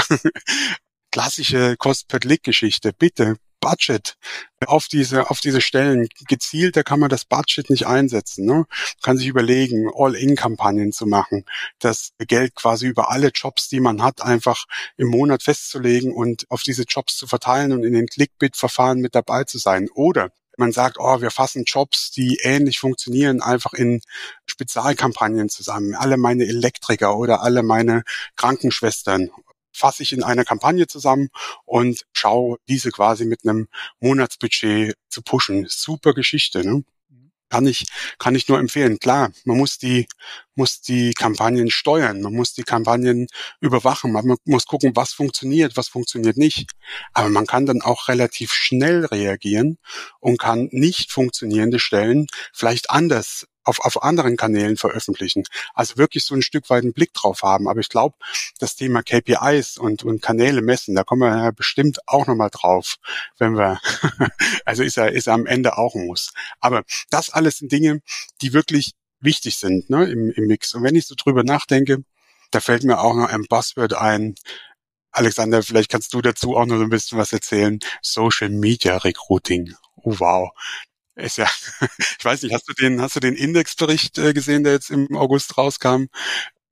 Klassische 1.12 1.76
Cost-per-Click-Geschichte. 1.78 2.94
Bitte 2.94 3.38
Budget 3.60 4.18
auf 4.66 4.88
diese, 4.88 5.30
auf 5.30 5.40
diese 5.40 5.62
Stellen. 5.62 6.08
Gezielter 6.28 6.84
kann 6.84 7.00
man 7.00 7.10
das 7.10 7.26
Budget 7.26 7.70
nicht 7.70 7.88
einsetzen. 7.88 8.46
Ne? 8.46 8.54
Man 8.54 8.66
kann 9.02 9.18
sich 9.18 9.28
überlegen, 9.28 9.90
All-In-Kampagnen 9.94 10.92
zu 10.92 11.06
machen, 11.06 11.46
das 11.80 12.12
Geld 12.20 12.56
quasi 12.56 12.88
über 12.88 13.10
alle 13.10 13.30
Jobs, 13.30 13.70
die 13.70 13.80
man 13.80 14.02
hat, 14.02 14.22
einfach 14.22 14.66
im 14.98 15.08
Monat 15.08 15.44
festzulegen 15.44 16.14
und 16.14 16.50
auf 16.50 16.64
diese 16.64 16.84
Jobs 16.84 17.18
zu 17.18 17.28
verteilen 17.28 17.72
und 17.72 17.84
in 17.84 17.94
den 17.94 18.08
Clickbit-Verfahren 18.08 19.00
mit 19.00 19.16
dabei 19.16 19.44
zu 19.44 19.58
sein. 19.58 19.90
Oder 19.94 20.32
man 20.60 20.72
sagt, 20.72 20.98
oh, 21.00 21.22
wir 21.22 21.32
fassen 21.32 21.64
Jobs, 21.66 22.12
die 22.12 22.40
ähnlich 22.44 22.80
funktionieren, 22.80 23.42
einfach 23.42 23.74
in 23.74 24.02
Spezialkampagnen 24.46 25.50
zusammen. 25.50 25.96
Alle 25.96 26.18
meine 26.18 26.46
Elektriker 26.46 27.18
oder 27.18 27.42
alle 27.42 27.64
meine 27.64 28.04
Krankenschwestern 28.36 29.30
fasse 29.72 30.04
ich 30.04 30.12
in 30.14 30.24
einer 30.24 30.46
Kampagne 30.46 30.88
zusammen 30.88 31.30
und 31.66 32.06
schaue 32.12 32.58
diese 32.68 32.92
quasi 32.92 33.26
mit 33.26 33.44
einem 33.44 33.68
Monatsbudget 34.00 34.96
zu 35.10 35.22
pushen. 35.22 35.66
Super 35.70 36.14
Geschichte, 36.14 36.66
ne? 36.68 36.84
Kann 37.50 37.66
ich, 37.68 37.86
kann 38.20 38.36
ich 38.36 38.48
nur 38.48 38.60
empfehlen. 38.60 39.00
Klar, 39.00 39.32
man 39.44 39.58
muss 39.58 39.78
die, 39.78 40.08
muss 40.56 40.82
die 40.82 41.14
Kampagnen 41.14 41.72
steuern, 41.72 42.22
man 42.22 42.34
muss 42.34 42.54
die 42.54 42.64
Kampagnen 42.64 43.28
überwachen, 43.60 44.12
man 44.12 44.36
muss 44.46 44.66
gucken, 44.66 44.96
was 44.96 45.14
funktioniert, 45.14 45.76
was 45.76 45.88
funktioniert 45.88 46.38
nicht. 46.38 46.70
Aber 47.14 47.30
man 47.30 47.48
kann 47.48 47.66
dann 47.66 47.82
auch 47.82 48.08
relativ 48.08 48.52
schnell 48.54 49.06
reagieren 49.06 49.78
und 50.20 50.38
kann 50.38 50.70
nicht 50.72 51.12
funktionierende 51.12 51.80
Stellen 51.80 52.28
vielleicht 52.54 52.90
anders 52.92 53.48
auf, 53.70 53.80
auf 53.80 54.04
anderen 54.04 54.36
Kanälen 54.36 54.78
veröffentlichen. 54.78 55.44
Also 55.74 55.98
wirklich 55.98 56.26
so 56.26 56.36
ein 56.36 56.42
Stück 56.42 56.70
weit 56.70 56.84
einen 56.84 56.94
Blick 56.94 57.14
drauf 57.14 57.44
haben. 57.44 57.68
Aber 57.68 57.80
ich 57.80 57.90
glaube, 57.90 58.18
das 58.60 58.76
Thema 58.76 59.04
KPIs 59.04 59.78
und, 59.78 60.04
und 60.04 60.22
Kanäle 60.22 60.62
messen, 60.62 60.96
da 60.96 61.04
kommen 61.04 61.22
wir 61.22 61.38
ja 61.38 61.52
bestimmt 61.52 62.00
auch 62.08 62.28
nochmal 62.28 62.50
drauf, 62.52 62.98
wenn 63.38 63.56
wir, 63.56 63.80
also 64.66 64.84
ist 64.84 64.98
er, 64.98 65.12
ist 65.12 65.28
er 65.28 65.36
am 65.36 65.46
Ende 65.46 65.78
auch 65.78 65.96
ein 65.96 66.08
Muss. 66.08 66.34
Aber 66.60 66.84
das 67.10 67.30
alles 67.30 67.60
sind 67.60 67.72
Dinge, 67.72 68.02
die 68.42 68.54
wirklich 68.54 68.94
wichtig 69.22 69.58
sind 69.58 69.90
ne, 69.90 70.06
im, 70.06 70.32
im 70.32 70.48
Mix. 70.48 70.74
Und 70.74 70.84
wenn 70.84 70.96
ich 70.96 71.06
so 71.06 71.16
drüber 71.16 71.44
nachdenke, 71.44 72.04
da 72.52 72.60
fällt 72.60 72.84
mir 72.84 73.00
auch 73.00 73.14
noch 73.14 73.30
ein 73.30 73.46
Buzzword 73.48 73.94
ein, 73.94 74.36
Alexander, 75.12 75.64
vielleicht 75.64 75.90
kannst 75.90 76.14
du 76.14 76.22
dazu 76.22 76.56
auch 76.56 76.66
noch 76.66 76.80
ein 76.80 76.90
bisschen 76.90 77.18
was 77.18 77.34
erzählen. 77.34 77.80
Social 78.02 78.50
Media 78.50 78.98
Recruiting. 78.98 79.74
Oh 79.96 80.16
wow. 80.20 80.52
Ist 81.20 81.38
ja, 81.38 81.48
ich 82.20 82.26
weiß 82.26 82.44
nicht, 82.44 82.54
hast 82.54 82.68
du 82.68 82.74
den, 82.74 83.02
hast 83.02 83.16
du 83.16 83.20
den 83.20 83.36
Indexbericht 83.36 84.18
äh, 84.18 84.34
gesehen, 84.34 84.64
der 84.64 84.74
jetzt 84.74 84.90
im 84.90 85.16
August 85.16 85.58
rauskam? 85.58 86.06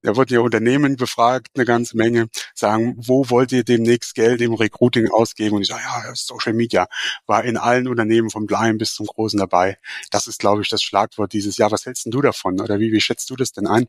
Da 0.03 0.15
wurden 0.15 0.33
ja 0.33 0.39
Unternehmen 0.39 0.95
befragt, 0.95 1.49
eine 1.55 1.65
ganze 1.65 1.97
Menge, 1.97 2.27
sagen, 2.53 2.95
wo 2.97 3.29
wollt 3.29 3.51
ihr 3.51 3.63
demnächst 3.63 4.15
Geld 4.15 4.41
im 4.41 4.53
Recruiting 4.53 5.09
ausgeben? 5.09 5.55
Und 5.55 5.63
ich 5.63 5.67
sage, 5.67 5.81
ja, 5.83 6.15
Social 6.15 6.53
Media 6.53 6.87
war 7.25 7.43
in 7.43 7.57
allen 7.57 7.87
Unternehmen 7.87 8.29
vom 8.29 8.45
Kleinen 8.47 8.77
bis 8.77 8.93
zum 8.93 9.07
Großen 9.07 9.39
dabei. 9.39 9.77
Das 10.11 10.27
ist, 10.27 10.39
glaube 10.39 10.61
ich, 10.61 10.69
das 10.69 10.83
Schlagwort 10.83 11.33
dieses 11.33 11.57
Jahr. 11.57 11.71
Was 11.71 11.85
hältst 11.85 12.05
denn 12.05 12.11
du 12.11 12.21
davon? 12.21 12.61
Oder 12.61 12.79
wie, 12.79 12.91
wie 12.91 13.01
schätzt 13.01 13.29
du 13.29 13.35
das 13.35 13.51
denn 13.51 13.67
ein? 13.67 13.87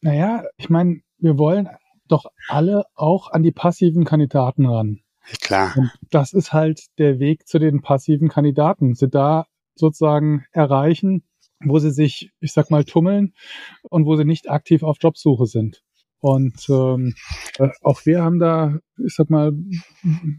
Naja, 0.00 0.44
ich 0.56 0.68
meine, 0.68 1.00
wir 1.18 1.38
wollen 1.38 1.68
doch 2.08 2.26
alle 2.48 2.84
auch 2.94 3.30
an 3.30 3.42
die 3.42 3.52
passiven 3.52 4.04
Kandidaten 4.04 4.66
ran. 4.66 5.00
Klar. 5.40 5.72
Und 5.76 5.90
das 6.10 6.34
ist 6.34 6.52
halt 6.52 6.82
der 6.98 7.18
Weg 7.18 7.48
zu 7.48 7.58
den 7.58 7.80
passiven 7.80 8.28
Kandidaten. 8.28 8.94
Sie 8.94 9.08
da 9.08 9.46
sozusagen 9.74 10.44
erreichen, 10.52 11.24
wo 11.64 11.78
sie 11.78 11.90
sich, 11.90 12.30
ich 12.40 12.52
sag 12.52 12.70
mal, 12.70 12.84
tummeln 12.84 13.34
und 13.82 14.06
wo 14.06 14.16
sie 14.16 14.24
nicht 14.24 14.50
aktiv 14.50 14.82
auf 14.82 14.98
Jobsuche 15.00 15.46
sind. 15.46 15.82
Und 16.20 16.70
ähm, 16.70 17.14
äh, 17.58 17.68
auch 17.82 18.06
wir 18.06 18.22
haben 18.22 18.38
da, 18.38 18.78
ich 18.96 19.14
sag 19.14 19.28
mal, 19.28 19.52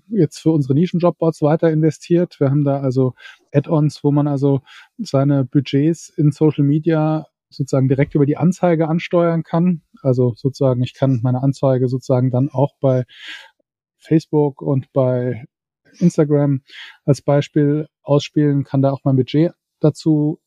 jetzt 0.08 0.40
für 0.40 0.50
unsere 0.50 0.74
Nischenjobboards 0.74 1.44
weiter 1.44 1.72
investiert. 1.72 2.40
Wir 2.40 2.50
haben 2.50 2.64
da 2.64 2.80
also 2.80 3.14
Add-ons, 3.54 4.04
wo 4.04 4.12
man 4.12 4.28
also 4.28 4.62
seine 4.98 5.46
Budgets 5.46 6.10
in 6.10 6.32
Social 6.32 6.64
Media 6.64 7.28
sozusagen 7.50 7.88
direkt 7.88 8.16
über 8.16 8.26
die 8.26 8.38
Anzeige 8.38 8.88
ansteuern 8.88 9.44
kann. 9.44 9.84
Also 10.02 10.34
sozusagen, 10.36 10.82
ich 10.82 10.96
kann 10.96 11.20
meine 11.22 11.44
Anzeige 11.44 11.88
sozusagen 11.88 12.32
dann 12.32 12.50
auch 12.50 12.74
bei 12.80 13.06
Facebook 14.00 14.64
und 14.64 14.92
bei 14.92 15.46
Instagram 16.00 16.62
als 17.04 17.22
Beispiel 17.22 17.88
ausspielen, 18.02 18.64
kann 18.64 18.82
da 18.82 18.92
auch 18.92 19.02
mein 19.04 19.16
Budget 19.16 19.54
dazu 19.80 20.40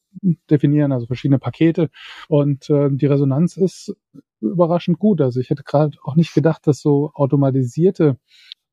definieren, 0.51 0.93
also 0.93 1.07
verschiedene 1.07 1.39
Pakete. 1.39 1.91
Und 2.29 2.69
äh, 2.71 2.89
die 2.91 3.07
Resonanz 3.07 3.57
ist 3.57 3.95
überraschend 4.41 4.99
gut. 4.99 5.21
Also 5.21 5.41
ich 5.41 5.51
hätte 5.51 5.63
gerade 5.63 5.97
auch 6.03 6.17
nicht 6.17 6.35
gedacht, 6.35 6.67
dass 6.67 6.81
so 6.81 7.11
automatisierte 7.15 8.19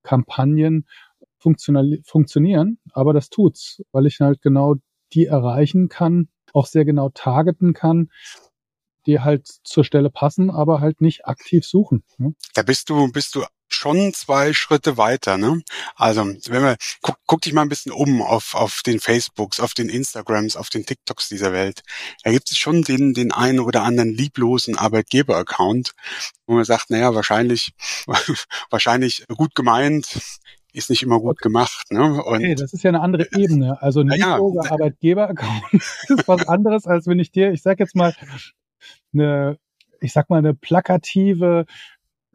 Kampagnen 0.03 0.85
funktionieren, 1.37 2.79
aber 2.91 3.13
das 3.13 3.29
tut's, 3.29 3.83
weil 3.91 4.07
ich 4.07 4.19
halt 4.19 4.41
genau 4.41 4.75
die 5.13 5.25
erreichen 5.25 5.89
kann, 5.89 6.29
auch 6.53 6.65
sehr 6.65 6.85
genau 6.85 7.09
targeten 7.09 7.73
kann, 7.73 8.09
die 9.05 9.19
halt 9.19 9.47
zur 9.63 9.83
Stelle 9.83 10.09
passen, 10.09 10.49
aber 10.49 10.79
halt 10.79 11.01
nicht 11.01 11.25
aktiv 11.25 11.65
suchen. 11.65 12.03
Ne? 12.17 12.33
Da 12.53 12.63
bist 12.63 12.89
du, 12.89 13.11
bist 13.11 13.35
du 13.35 13.43
schon 13.67 14.13
zwei 14.13 14.53
Schritte 14.53 14.97
weiter. 14.97 15.37
Ne? 15.37 15.61
Also 15.95 16.25
wenn 16.25 16.63
wir 16.63 16.77
guck, 17.01 17.17
guck 17.25 17.41
dich 17.41 17.53
mal 17.53 17.61
ein 17.61 17.69
bisschen 17.69 17.91
um 17.91 18.21
auf, 18.21 18.55
auf 18.55 18.81
den 18.85 18.99
Facebooks, 18.99 19.59
auf 19.59 19.73
den 19.73 19.89
Instagrams, 19.89 20.55
auf 20.55 20.69
den 20.69 20.85
TikToks 20.85 21.29
dieser 21.29 21.51
Welt. 21.51 21.81
Da 22.23 22.31
gibt 22.31 22.49
es 22.51 22.57
schon 22.57 22.83
den, 22.83 23.13
den 23.13 23.31
einen 23.31 23.59
oder 23.59 23.83
anderen 23.83 24.13
lieblosen 24.13 24.77
Arbeitgeber-Account, 24.77 25.93
wo 26.47 26.55
man 26.55 26.63
sagt, 26.63 26.89
naja, 26.89 27.13
wahrscheinlich, 27.15 27.73
wahrscheinlich 28.69 29.25
gut 29.27 29.55
gemeint, 29.55 30.19
ist 30.73 30.89
nicht 30.89 31.03
immer 31.03 31.19
gut 31.19 31.39
gemacht. 31.39 31.91
Ne? 31.91 32.03
Und 32.23 32.35
okay, 32.35 32.55
das 32.55 32.73
ist 32.73 32.83
ja 32.83 32.89
eine 32.89 33.01
andere 33.01 33.27
Ebene. 33.35 33.81
Also 33.81 34.01
ein 34.01 34.11
ja, 34.11 34.35
Arbeitgeber-Account 34.35 35.63
ist 35.73 36.27
was 36.27 36.47
anderes, 36.47 36.85
als 36.85 37.07
wenn 37.07 37.19
ich 37.19 37.31
dir, 37.31 37.51
ich 37.51 37.61
sag 37.61 37.79
jetzt 37.79 37.95
mal, 37.95 38.13
eine, 39.13 39.57
ich 40.01 40.13
sag 40.13 40.29
mal, 40.29 40.37
eine 40.37 40.53
plakative 40.53 41.65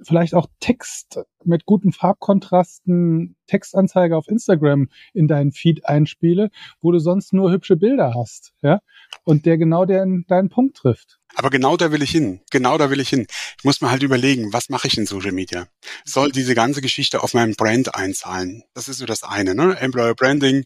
vielleicht 0.03 0.35
auch 0.35 0.47
Text 0.61 1.21
mit 1.45 1.67
guten 1.67 1.93
Farbkontrasten, 1.93 3.37
Textanzeige 3.47 4.17
auf 4.17 4.29
Instagram 4.29 4.89
in 5.13 5.29
deinen 5.29 5.53
Feed 5.53 5.87
einspiele, 5.87 6.51
wo 6.81 6.93
du 6.93 6.99
sonst 6.99 7.33
nur 7.33 7.51
hübsche 7.51 7.77
Bilder 7.77 8.15
hast, 8.15 8.53
ja, 8.63 8.81
und 9.25 9.47
der 9.47 9.59
genau 9.59 9.85
den, 9.85 10.25
deinen 10.29 10.49
Punkt 10.49 10.77
trifft. 10.77 11.20
Aber 11.35 11.51
genau 11.51 11.77
da 11.77 11.93
will 11.93 12.03
ich 12.03 12.11
hin. 12.11 12.41
Genau 12.51 12.77
da 12.79 12.91
will 12.91 13.01
ich 13.01 13.09
hin. 13.09 13.27
Ich 13.59 13.65
muss 13.65 13.81
mir 13.81 13.91
halt 13.91 14.03
überlegen, 14.03 14.53
was 14.53 14.69
mache 14.69 14.89
ich 14.89 14.99
in 14.99 15.07
Social 15.07 15.33
Media? 15.33 15.67
Soll 16.05 16.33
diese 16.33 16.55
ganze 16.55 16.81
Geschichte 16.81 17.23
auf 17.23 17.35
meinem 17.35 17.55
Brand 17.55 17.95
einzahlen? 17.95 18.65
Das 18.75 18.89
ist 18.89 18.99
so 18.99 19.07
das 19.07 19.23
eine, 19.23 19.55
ne? 19.55 19.77
Employer 19.79 20.15
Branding, 20.15 20.65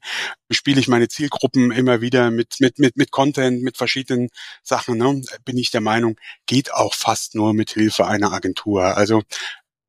spiele 0.51 0.81
ich 0.81 0.89
meine 0.89 1.09
Zielgruppen 1.09 1.71
immer 1.71 2.01
wieder 2.01 2.31
mit, 2.31 2.57
mit, 2.61 2.79
mit, 2.79 2.97
mit 2.97 3.11
Content, 3.11 3.63
mit 3.63 3.77
verschiedenen 3.77 4.29
Sachen, 4.63 4.99
ne? 4.99 5.21
Bin 5.45 5.59
ich 5.59 5.71
der 5.71 5.81
Meinung, 5.81 6.17
geht 6.47 6.73
auch 6.73 6.95
fast 6.95 7.35
nur 7.35 7.55
mit 7.55 7.71
Hilfe 7.71 8.07
einer 8.07 8.33
Agentur. 8.33 8.97
Also 8.97 9.23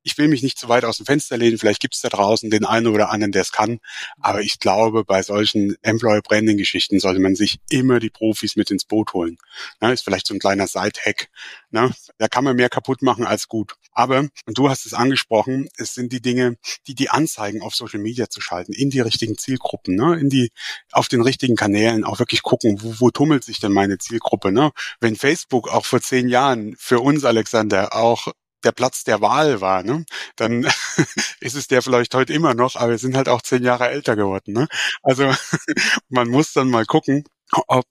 ich 0.05 0.17
will 0.19 0.27
mich 0.27 0.43
nicht 0.43 0.59
zu 0.59 0.69
weit 0.69 0.85
aus 0.85 0.97
dem 0.97 1.07
Fenster 1.07 1.35
lehnen, 1.35 1.57
vielleicht 1.57 1.81
gibt 1.81 1.95
es 1.95 2.01
da 2.01 2.09
draußen 2.09 2.49
den 2.51 2.63
einen 2.63 2.87
oder 2.87 3.09
anderen, 3.09 3.31
der 3.31 3.41
es 3.41 3.51
kann, 3.51 3.79
aber 4.21 4.41
ich 4.41 4.59
glaube, 4.59 5.03
bei 5.03 5.23
solchen 5.23 5.75
Employer-Branding-Geschichten 5.81 6.99
sollte 6.99 7.19
man 7.19 7.35
sich 7.35 7.59
immer 7.69 7.99
die 7.99 8.11
Profis 8.11 8.55
mit 8.55 8.69
ins 8.69 8.85
Boot 8.85 9.13
holen. 9.13 9.37
Ja, 9.81 9.91
ist 9.91 10.03
vielleicht 10.03 10.27
so 10.27 10.35
ein 10.35 10.39
kleiner 10.39 10.67
Side-Hack. 10.67 11.29
Ne? 11.71 11.91
Da 12.19 12.27
kann 12.27 12.43
man 12.43 12.55
mehr 12.55 12.69
kaputt 12.69 13.01
machen 13.01 13.25
als 13.25 13.47
gut. 13.47 13.73
Aber, 13.91 14.27
und 14.45 14.57
du 14.57 14.69
hast 14.69 14.85
es 14.85 14.93
angesprochen, 14.93 15.69
es 15.77 15.95
sind 15.95 16.13
die 16.13 16.21
Dinge, 16.21 16.57
die 16.85 16.93
die 16.93 17.09
Anzeigen 17.09 17.63
auf 17.63 17.73
Social 17.73 17.99
Media 17.99 18.29
zu 18.29 18.41
schalten, 18.41 18.73
in 18.73 18.91
die 18.91 18.99
richtigen 18.99 19.37
Zielgruppen, 19.37 19.95
ne? 19.95 20.19
in 20.19 20.29
die, 20.29 20.51
auf 20.91 21.07
den 21.07 21.21
richtigen 21.21 21.55
Kanälen 21.55 22.03
auch 22.03 22.19
wirklich 22.19 22.43
gucken, 22.43 22.77
wo, 22.81 22.95
wo 22.99 23.09
tummelt 23.09 23.43
sich 23.43 23.59
denn 23.59 23.71
meine 23.71 23.97
Zielgruppe. 23.97 24.51
Ne? 24.51 24.71
Wenn 24.99 25.15
Facebook 25.15 25.67
auch 25.67 25.85
vor 25.85 26.01
zehn 26.01 26.29
Jahren 26.29 26.75
für 26.77 26.99
uns, 26.99 27.25
Alexander, 27.25 27.95
auch 27.95 28.27
der 28.65 28.71
Platz 28.71 29.03
der 29.03 29.21
Wahl 29.21 29.61
war, 29.61 29.83
ne? 29.83 30.05
dann 30.35 30.63
ist 31.39 31.55
es 31.55 31.67
der 31.67 31.81
vielleicht 31.81 32.13
heute 32.15 32.33
immer 32.33 32.53
noch, 32.53 32.75
aber 32.75 32.91
wir 32.91 32.97
sind 32.97 33.15
halt 33.15 33.29
auch 33.29 33.41
zehn 33.41 33.63
Jahre 33.63 33.89
älter 33.89 34.15
geworden. 34.15 34.53
Ne? 34.53 34.67
Also 35.03 35.31
man 36.09 36.27
muss 36.29 36.53
dann 36.53 36.69
mal 36.69 36.85
gucken, 36.85 37.23
ob 37.67 37.85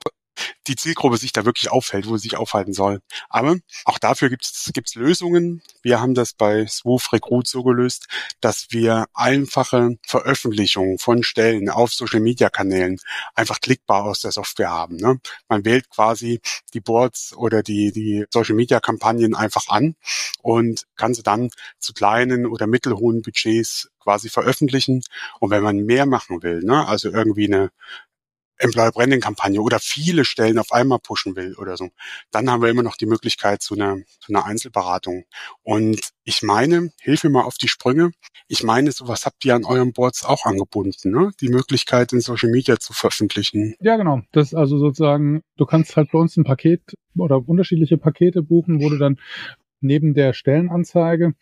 die 0.66 0.76
Zielgruppe 0.76 1.16
sich 1.16 1.32
da 1.32 1.44
wirklich 1.44 1.70
auffällt, 1.70 2.06
wo 2.06 2.16
sie 2.16 2.28
sich 2.28 2.36
aufhalten 2.36 2.72
soll. 2.72 3.00
Aber 3.28 3.56
auch 3.84 3.98
dafür 3.98 4.30
gibt 4.30 4.44
es 4.44 4.94
Lösungen. 4.94 5.62
Wir 5.82 6.00
haben 6.00 6.14
das 6.14 6.32
bei 6.32 6.66
Swoof 6.66 7.12
Recruit 7.12 7.46
so 7.46 7.62
gelöst, 7.62 8.06
dass 8.40 8.68
wir 8.70 9.06
einfache 9.14 9.96
Veröffentlichungen 10.06 10.98
von 10.98 11.22
Stellen 11.22 11.68
auf 11.68 11.92
Social 11.92 12.20
Media 12.20 12.50
Kanälen 12.50 12.98
einfach 13.34 13.60
klickbar 13.60 14.04
aus 14.04 14.20
der 14.20 14.32
Software 14.32 14.70
haben. 14.70 14.96
Ne? 14.96 15.18
Man 15.48 15.64
wählt 15.64 15.88
quasi 15.90 16.40
die 16.72 16.80
Boards 16.80 17.34
oder 17.36 17.62
die, 17.62 17.92
die 17.92 18.24
Social 18.30 18.54
Media 18.54 18.80
Kampagnen 18.80 19.34
einfach 19.34 19.68
an 19.68 19.94
und 20.42 20.86
kann 20.96 21.14
sie 21.14 21.22
dann 21.22 21.50
zu 21.78 21.92
kleinen 21.92 22.46
oder 22.46 22.66
mittelhohen 22.66 23.22
Budgets 23.22 23.90
quasi 24.00 24.28
veröffentlichen. 24.28 25.02
Und 25.40 25.50
wenn 25.50 25.62
man 25.62 25.78
mehr 25.78 26.06
machen 26.06 26.42
will, 26.42 26.62
ne, 26.62 26.86
also 26.86 27.10
irgendwie 27.10 27.46
eine 27.46 27.70
Employer 28.64 28.92
Branding 28.92 29.20
Kampagne 29.20 29.60
oder 29.60 29.78
viele 29.78 30.24
Stellen 30.24 30.58
auf 30.58 30.72
einmal 30.72 30.98
pushen 30.98 31.36
will 31.36 31.54
oder 31.56 31.76
so, 31.76 31.90
dann 32.30 32.50
haben 32.50 32.62
wir 32.62 32.70
immer 32.70 32.82
noch 32.82 32.96
die 32.96 33.06
Möglichkeit 33.06 33.62
zu 33.62 33.74
einer, 33.74 33.98
zu 34.20 34.32
einer 34.32 34.44
Einzelberatung. 34.44 35.24
Und 35.62 36.00
ich 36.24 36.42
meine, 36.42 36.90
hilf 37.00 37.24
mir 37.24 37.30
mal 37.30 37.42
auf 37.42 37.56
die 37.56 37.68
Sprünge. 37.68 38.10
Ich 38.48 38.62
meine, 38.62 38.90
sowas 38.92 39.26
habt 39.26 39.44
ihr 39.44 39.54
an 39.54 39.64
eurem 39.64 39.92
Boards 39.92 40.24
auch 40.24 40.46
angebunden, 40.46 41.10
ne? 41.10 41.30
Die 41.40 41.48
Möglichkeit 41.48 42.12
in 42.12 42.20
Social 42.20 42.50
Media 42.50 42.78
zu 42.78 42.92
veröffentlichen. 42.92 43.74
Ja, 43.80 43.96
genau. 43.96 44.22
Das 44.32 44.48
ist 44.48 44.54
also 44.54 44.78
sozusagen, 44.78 45.42
du 45.56 45.66
kannst 45.66 45.96
halt 45.96 46.10
bei 46.10 46.18
uns 46.18 46.36
ein 46.36 46.44
Paket 46.44 46.80
oder 47.16 47.46
unterschiedliche 47.46 47.98
Pakete 47.98 48.42
buchen, 48.42 48.82
wo 48.82 48.88
du 48.88 48.98
dann 48.98 49.18
neben 49.80 50.14
der 50.14 50.32
Stellenanzeige 50.32 51.34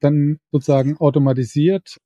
dann 0.00 0.38
sozusagen 0.52 0.96
automatisiert 0.98 1.98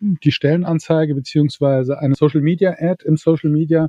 die 0.00 0.32
Stellenanzeige 0.32 1.14
beziehungsweise 1.14 1.98
eine 1.98 2.14
Social 2.14 2.40
Media 2.40 2.76
Ad 2.78 3.04
im 3.06 3.16
Social 3.16 3.50
Media 3.50 3.88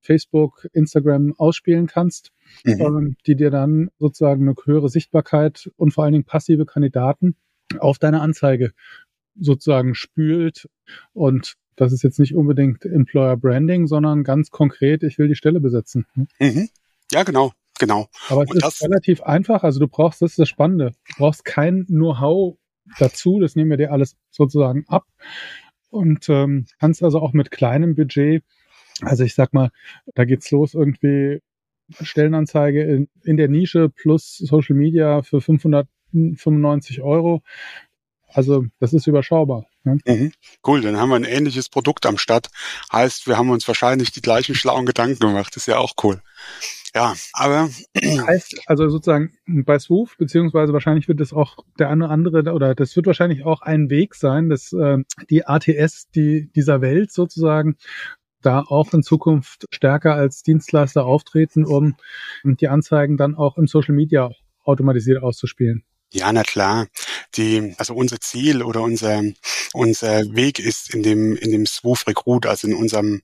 Facebook, 0.00 0.68
Instagram 0.72 1.34
ausspielen 1.38 1.86
kannst, 1.86 2.30
mhm. 2.64 2.80
ähm, 2.80 3.16
die 3.26 3.36
dir 3.36 3.50
dann 3.50 3.90
sozusagen 3.98 4.42
eine 4.42 4.54
höhere 4.64 4.88
Sichtbarkeit 4.88 5.70
und 5.76 5.92
vor 5.92 6.04
allen 6.04 6.12
Dingen 6.12 6.24
passive 6.24 6.66
Kandidaten 6.66 7.36
auf 7.78 7.98
deine 7.98 8.20
Anzeige 8.20 8.72
sozusagen 9.38 9.94
spült. 9.94 10.68
Und 11.12 11.54
das 11.76 11.92
ist 11.92 12.02
jetzt 12.02 12.20
nicht 12.20 12.34
unbedingt 12.34 12.84
Employer 12.84 13.36
Branding, 13.36 13.86
sondern 13.86 14.22
ganz 14.22 14.50
konkret, 14.50 15.02
ich 15.02 15.18
will 15.18 15.28
die 15.28 15.34
Stelle 15.34 15.60
besetzen. 15.60 16.06
Mhm. 16.38 16.68
Ja, 17.10 17.22
genau. 17.22 17.52
Genau. 17.80 18.06
Aber 18.28 18.44
es 18.44 18.50
und 18.50 18.64
ist 18.64 18.82
relativ 18.82 19.22
einfach. 19.22 19.64
Also 19.64 19.80
du 19.80 19.88
brauchst, 19.88 20.22
das 20.22 20.32
ist 20.32 20.38
das 20.38 20.48
Spannende. 20.48 20.92
Du 21.08 21.14
brauchst 21.18 21.44
kein 21.44 21.86
Know-how 21.86 22.56
dazu. 22.98 23.40
Das 23.40 23.56
nehmen 23.56 23.70
wir 23.70 23.76
dir 23.76 23.92
alles 23.92 24.16
sozusagen 24.30 24.84
ab. 24.88 25.04
Und 25.90 26.28
ähm, 26.28 26.66
kannst 26.80 27.02
also 27.02 27.20
auch 27.20 27.32
mit 27.32 27.50
kleinem 27.50 27.94
Budget, 27.94 28.42
also 29.02 29.24
ich 29.24 29.34
sag 29.34 29.52
mal, 29.52 29.70
da 30.14 30.24
geht's 30.24 30.50
los 30.50 30.74
irgendwie 30.74 31.40
Stellenanzeige 32.00 32.82
in, 32.82 33.08
in 33.22 33.36
der 33.36 33.48
Nische 33.48 33.90
plus 33.90 34.38
Social 34.38 34.74
Media 34.74 35.22
für 35.22 35.40
595 35.40 37.02
Euro. 37.02 37.42
Also 38.26 38.64
das 38.80 38.92
ist 38.92 39.06
überschaubar. 39.06 39.66
Ne? 39.84 39.98
Mhm. 40.06 40.32
Cool, 40.66 40.80
dann 40.80 40.96
haben 40.96 41.10
wir 41.10 41.16
ein 41.16 41.24
ähnliches 41.24 41.68
Produkt 41.68 42.06
am 42.06 42.18
Start. 42.18 42.48
Heißt, 42.92 43.28
wir 43.28 43.38
haben 43.38 43.50
uns 43.50 43.68
wahrscheinlich 43.68 44.10
die 44.10 44.22
gleichen 44.22 44.54
schlauen 44.54 44.86
Gedanken 44.86 45.20
gemacht. 45.20 45.56
ist 45.56 45.66
ja 45.66 45.78
auch 45.78 45.94
cool. 46.02 46.20
Ja, 46.94 47.14
aber 47.32 47.68
heißt 47.96 48.60
also 48.66 48.88
sozusagen 48.88 49.32
bei 49.46 49.78
Swoof 49.78 50.16
beziehungsweise 50.16 50.72
wahrscheinlich 50.72 51.08
wird 51.08 51.20
das 51.20 51.32
auch 51.32 51.56
der 51.78 51.90
eine 51.90 52.08
andere 52.08 52.52
oder 52.52 52.74
das 52.74 52.94
wird 52.94 53.06
wahrscheinlich 53.06 53.44
auch 53.44 53.62
ein 53.62 53.90
Weg 53.90 54.14
sein, 54.14 54.48
dass 54.48 54.72
äh, 54.72 54.98
die 55.28 55.44
ATS 55.46 56.10
die 56.14 56.50
dieser 56.54 56.80
Welt 56.80 57.12
sozusagen 57.12 57.76
da 58.42 58.60
auch 58.60 58.92
in 58.92 59.02
Zukunft 59.02 59.66
stärker 59.70 60.14
als 60.14 60.42
Dienstleister 60.42 61.04
auftreten, 61.04 61.64
um 61.64 61.96
die 62.44 62.68
Anzeigen 62.68 63.16
dann 63.16 63.34
auch 63.34 63.56
im 63.56 63.66
Social 63.66 63.94
Media 63.94 64.30
automatisiert 64.64 65.22
auszuspielen. 65.22 65.84
Ja, 66.12 66.32
na 66.32 66.42
klar. 66.42 66.86
Die, 67.34 67.74
also 67.78 67.94
unser 67.94 68.20
Ziel 68.20 68.62
oder 68.62 68.82
unser, 68.82 69.22
unser 69.72 70.34
Weg 70.34 70.60
ist 70.60 70.94
in 70.94 71.02
dem, 71.02 71.34
in 71.36 71.50
dem 71.50 71.66
Swoof 71.66 72.06
Recruit, 72.06 72.46
also 72.46 72.68
in 72.68 72.74
unserem 72.74 73.22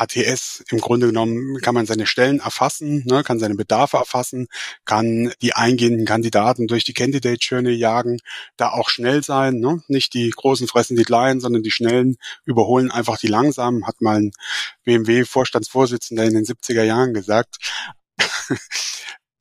ATS 0.00 0.62
im 0.70 0.78
Grunde 0.78 1.08
genommen 1.08 1.60
kann 1.60 1.74
man 1.74 1.86
seine 1.86 2.06
Stellen 2.06 2.40
erfassen, 2.40 3.04
ne, 3.06 3.24
kann 3.24 3.38
seine 3.38 3.56
Bedarfe 3.56 3.96
erfassen, 3.96 4.46
kann 4.84 5.32
die 5.42 5.54
eingehenden 5.54 6.06
Kandidaten 6.06 6.68
durch 6.68 6.84
die 6.84 6.92
Candidate 6.92 7.40
Journey 7.40 7.72
jagen, 7.72 8.18
da 8.56 8.70
auch 8.70 8.90
schnell 8.90 9.24
sein, 9.24 9.56
ne? 9.58 9.82
nicht 9.88 10.14
die 10.14 10.30
großen 10.30 10.68
fressen 10.68 10.96
die 10.96 11.02
kleinen, 11.02 11.40
sondern 11.40 11.62
die 11.62 11.70
schnellen 11.70 12.16
überholen 12.44 12.90
einfach 12.90 13.18
die 13.18 13.26
langsamen, 13.26 13.86
hat 13.86 14.00
mal 14.00 14.20
ein 14.20 14.32
BMW-Vorstandsvorsitzender 14.84 16.24
in 16.24 16.34
den 16.34 16.44
70er 16.44 16.84
Jahren 16.84 17.12
gesagt. 17.12 17.56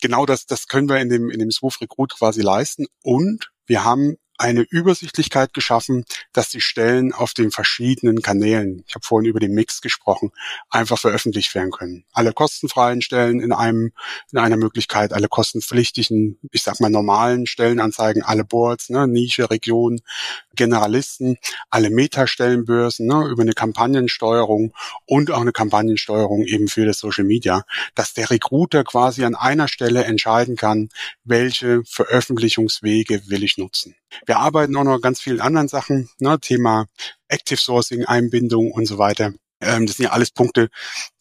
genau 0.02 0.26
das, 0.26 0.48
das 0.48 0.68
können 0.68 0.90
wir 0.90 0.98
in 0.98 1.10
dem, 1.10 1.30
in 1.30 1.40
dem 1.40 1.52
Swoof 1.52 1.82
Recruit 1.82 2.16
quasi 2.18 2.42
leisten 2.42 2.88
und 3.04 3.52
wir 3.68 3.84
haben 3.84 4.18
eine 4.38 4.62
Übersichtlichkeit 4.62 5.54
geschaffen, 5.54 6.06
dass 6.34 6.50
die 6.50 6.62
Stellen 6.62 7.14
auf 7.14 7.34
den 7.34 7.52
verschiedenen 7.52 8.22
Kanälen, 8.22 8.84
ich 8.88 8.96
habe 8.96 9.06
vorhin 9.06 9.30
über 9.30 9.40
den 9.40 9.54
Mix 9.54 9.82
gesprochen, 9.82 10.32
einfach 10.70 11.00
veröffentlicht 11.00 11.54
werden 11.56 11.72
können. 11.72 12.06
Alle 12.14 12.34
kostenfreien 12.34 13.02
Stellen 13.02 13.40
in 13.40 13.52
einem 13.52 13.92
in 14.32 14.38
einer 14.38 14.58
Möglichkeit, 14.58 15.14
alle 15.14 15.28
kostenpflichtigen, 15.28 16.40
ich 16.52 16.64
sag 16.64 16.80
mal 16.80 16.90
normalen 16.90 17.48
Stellenanzeigen, 17.48 18.24
alle 18.24 18.44
Boards, 18.44 18.90
ne, 18.90 19.08
Nische, 19.08 19.50
Region, 19.50 20.02
Generalisten, 20.54 21.38
alle 21.70 21.90
Metastellenbörsen 21.90 23.08
ne, 23.08 23.28
über 23.30 23.44
eine 23.44 23.54
Kampagnensteuerung 23.54 24.74
und 25.06 25.32
auch 25.32 25.42
eine 25.42 25.52
Kampagnensteuerung 25.52 26.44
eben 26.44 26.68
für 26.68 26.86
das 26.86 27.00
Social 27.00 27.24
Media, 27.24 27.64
dass 27.96 28.14
der 28.14 28.30
Recruiter 28.30 28.84
quasi 28.84 29.24
an 29.24 29.36
einer 29.36 29.68
Stelle 29.68 30.04
entscheiden 30.04 30.56
kann, 30.56 30.90
welche 31.24 31.84
Veröffentlichungswege 31.86 33.28
will 33.28 33.44
ich 33.44 33.58
nutzen. 33.58 33.96
Wir 34.26 34.38
arbeiten 34.38 34.76
auch 34.76 34.84
noch 34.84 35.02
ganz 35.02 35.20
vielen 35.20 35.42
anderen 35.42 35.68
Sachen, 35.68 36.10
ne, 36.20 36.40
Thema 36.40 36.86
Active 37.28 37.60
Sourcing, 37.60 38.06
Einbindung 38.06 38.72
und 38.72 38.86
so 38.86 38.98
weiter. 38.98 39.34
Ähm, 39.60 39.88
das 39.88 39.98
sind 39.98 40.06
ja 40.06 40.12
alles 40.12 40.32
Punkte, 40.32 40.70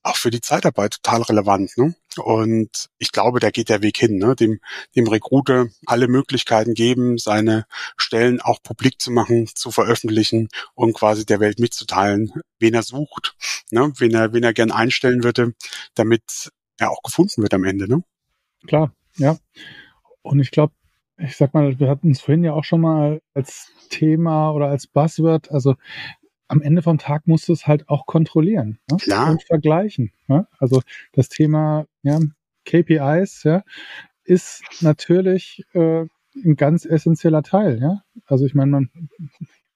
auch 0.03 0.17
für 0.17 0.31
die 0.31 0.41
Zeitarbeit 0.41 0.93
total 1.03 1.23
relevant. 1.23 1.77
Ne? 1.79 1.95
Und 2.17 2.89
ich 2.99 3.13
glaube, 3.13 3.41
da 3.41 3.51
geht 3.51 3.71
der 3.71 3.83
Weg 3.83 3.97
hin, 3.97 4.19
ne? 4.19 4.37
dem, 4.37 4.61
dem 4.95 5.07
Recruiter 5.07 5.69
alle 5.87 6.07
Möglichkeiten 6.09 6.75
geben, 6.75 7.19
seine 7.19 7.67
Stellen 7.97 8.41
auch 8.41 8.63
publik 8.63 9.01
zu 9.01 9.11
machen, 9.11 9.49
zu 9.55 9.71
veröffentlichen 9.71 10.49
und 10.75 10.93
quasi 10.93 11.25
der 11.25 11.41
Welt 11.41 11.59
mitzuteilen, 11.59 12.33
wen 12.59 12.75
er 12.75 12.83
sucht, 12.83 13.35
ne? 13.71 13.93
wen 13.97 14.15
er, 14.15 14.33
wen 14.35 14.45
er 14.45 14.53
gern 14.53 14.71
einstellen 14.71 15.25
würde, 15.25 15.55
damit 15.95 16.51
er 16.79 16.91
auch 16.91 17.03
gefunden 17.03 17.43
wird 17.43 17.55
am 17.55 17.65
Ende. 17.65 17.89
Ne? 17.89 18.03
Klar, 18.67 18.95
ja. 19.17 19.39
Und 20.21 20.41
ich 20.41 20.51
glaube, 20.51 20.75
ich 21.19 21.37
sag 21.37 21.55
mal, 21.55 21.79
wir 21.79 21.89
hatten 21.89 22.11
es 22.11 22.21
vorhin 22.21 22.45
ja 22.45 22.53
auch 22.53 22.65
schon 22.65 22.81
mal 22.81 23.21
als 23.35 23.73
Thema 23.89 24.51
oder 24.51 24.69
als 24.69 24.87
Buzzword, 24.87 25.51
also 25.51 25.77
am 26.49 26.63
Ende 26.63 26.83
vom 26.83 26.99
Tag 26.99 27.27
musst 27.27 27.49
du 27.49 27.53
es 27.53 27.67
halt 27.67 27.89
auch 27.89 28.07
kontrollieren 28.07 28.79
ne? 28.91 28.99
Klar. 28.99 29.31
und 29.31 29.43
vergleichen. 29.43 30.13
Ne? 30.29 30.47
Also 30.59 30.83
das 31.13 31.29
Thema 31.29 31.87
ja, 32.03 32.21
KPIs 32.65 33.43
ja, 33.45 33.65
ist 34.25 34.63
natürlich 34.81 35.65
äh, 35.73 36.07
ein 36.45 36.57
ganz 36.57 36.85
essentieller 36.85 37.43
Teil. 37.43 37.81
Ja? 37.81 38.03
Also 38.27 38.47
ich 38.47 38.55
meine, 38.55 38.71
man 38.71 38.91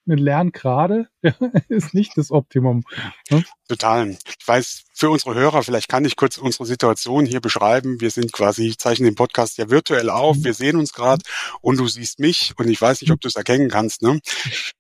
lernt 0.06 0.52
gerade 0.52 1.08
ist 1.68 1.94
nicht 1.94 2.16
das 2.16 2.30
Optimum. 2.30 2.84
Ne? 3.30 3.44
Total. 3.68 4.10
Ich 4.10 4.48
weiß, 4.48 4.84
für 4.94 5.10
unsere 5.10 5.34
Hörer, 5.34 5.62
vielleicht 5.62 5.88
kann 5.88 6.04
ich 6.04 6.16
kurz 6.16 6.38
unsere 6.38 6.66
Situation 6.66 7.26
hier 7.26 7.40
beschreiben. 7.40 8.00
Wir 8.00 8.10
sind 8.10 8.32
quasi, 8.32 8.68
ich 8.68 8.78
zeichne 8.78 9.06
den 9.06 9.14
Podcast 9.14 9.58
ja 9.58 9.70
virtuell 9.70 10.10
auf, 10.10 10.38
mhm. 10.38 10.44
wir 10.44 10.54
sehen 10.54 10.76
uns 10.76 10.92
gerade 10.92 11.22
und 11.60 11.78
du 11.78 11.86
siehst 11.86 12.18
mich 12.18 12.54
und 12.56 12.68
ich 12.68 12.80
weiß 12.80 13.00
nicht, 13.02 13.10
ob 13.10 13.20
du 13.20 13.28
es 13.28 13.36
erkennen 13.36 13.70
kannst. 13.70 14.02
Ne? 14.02 14.20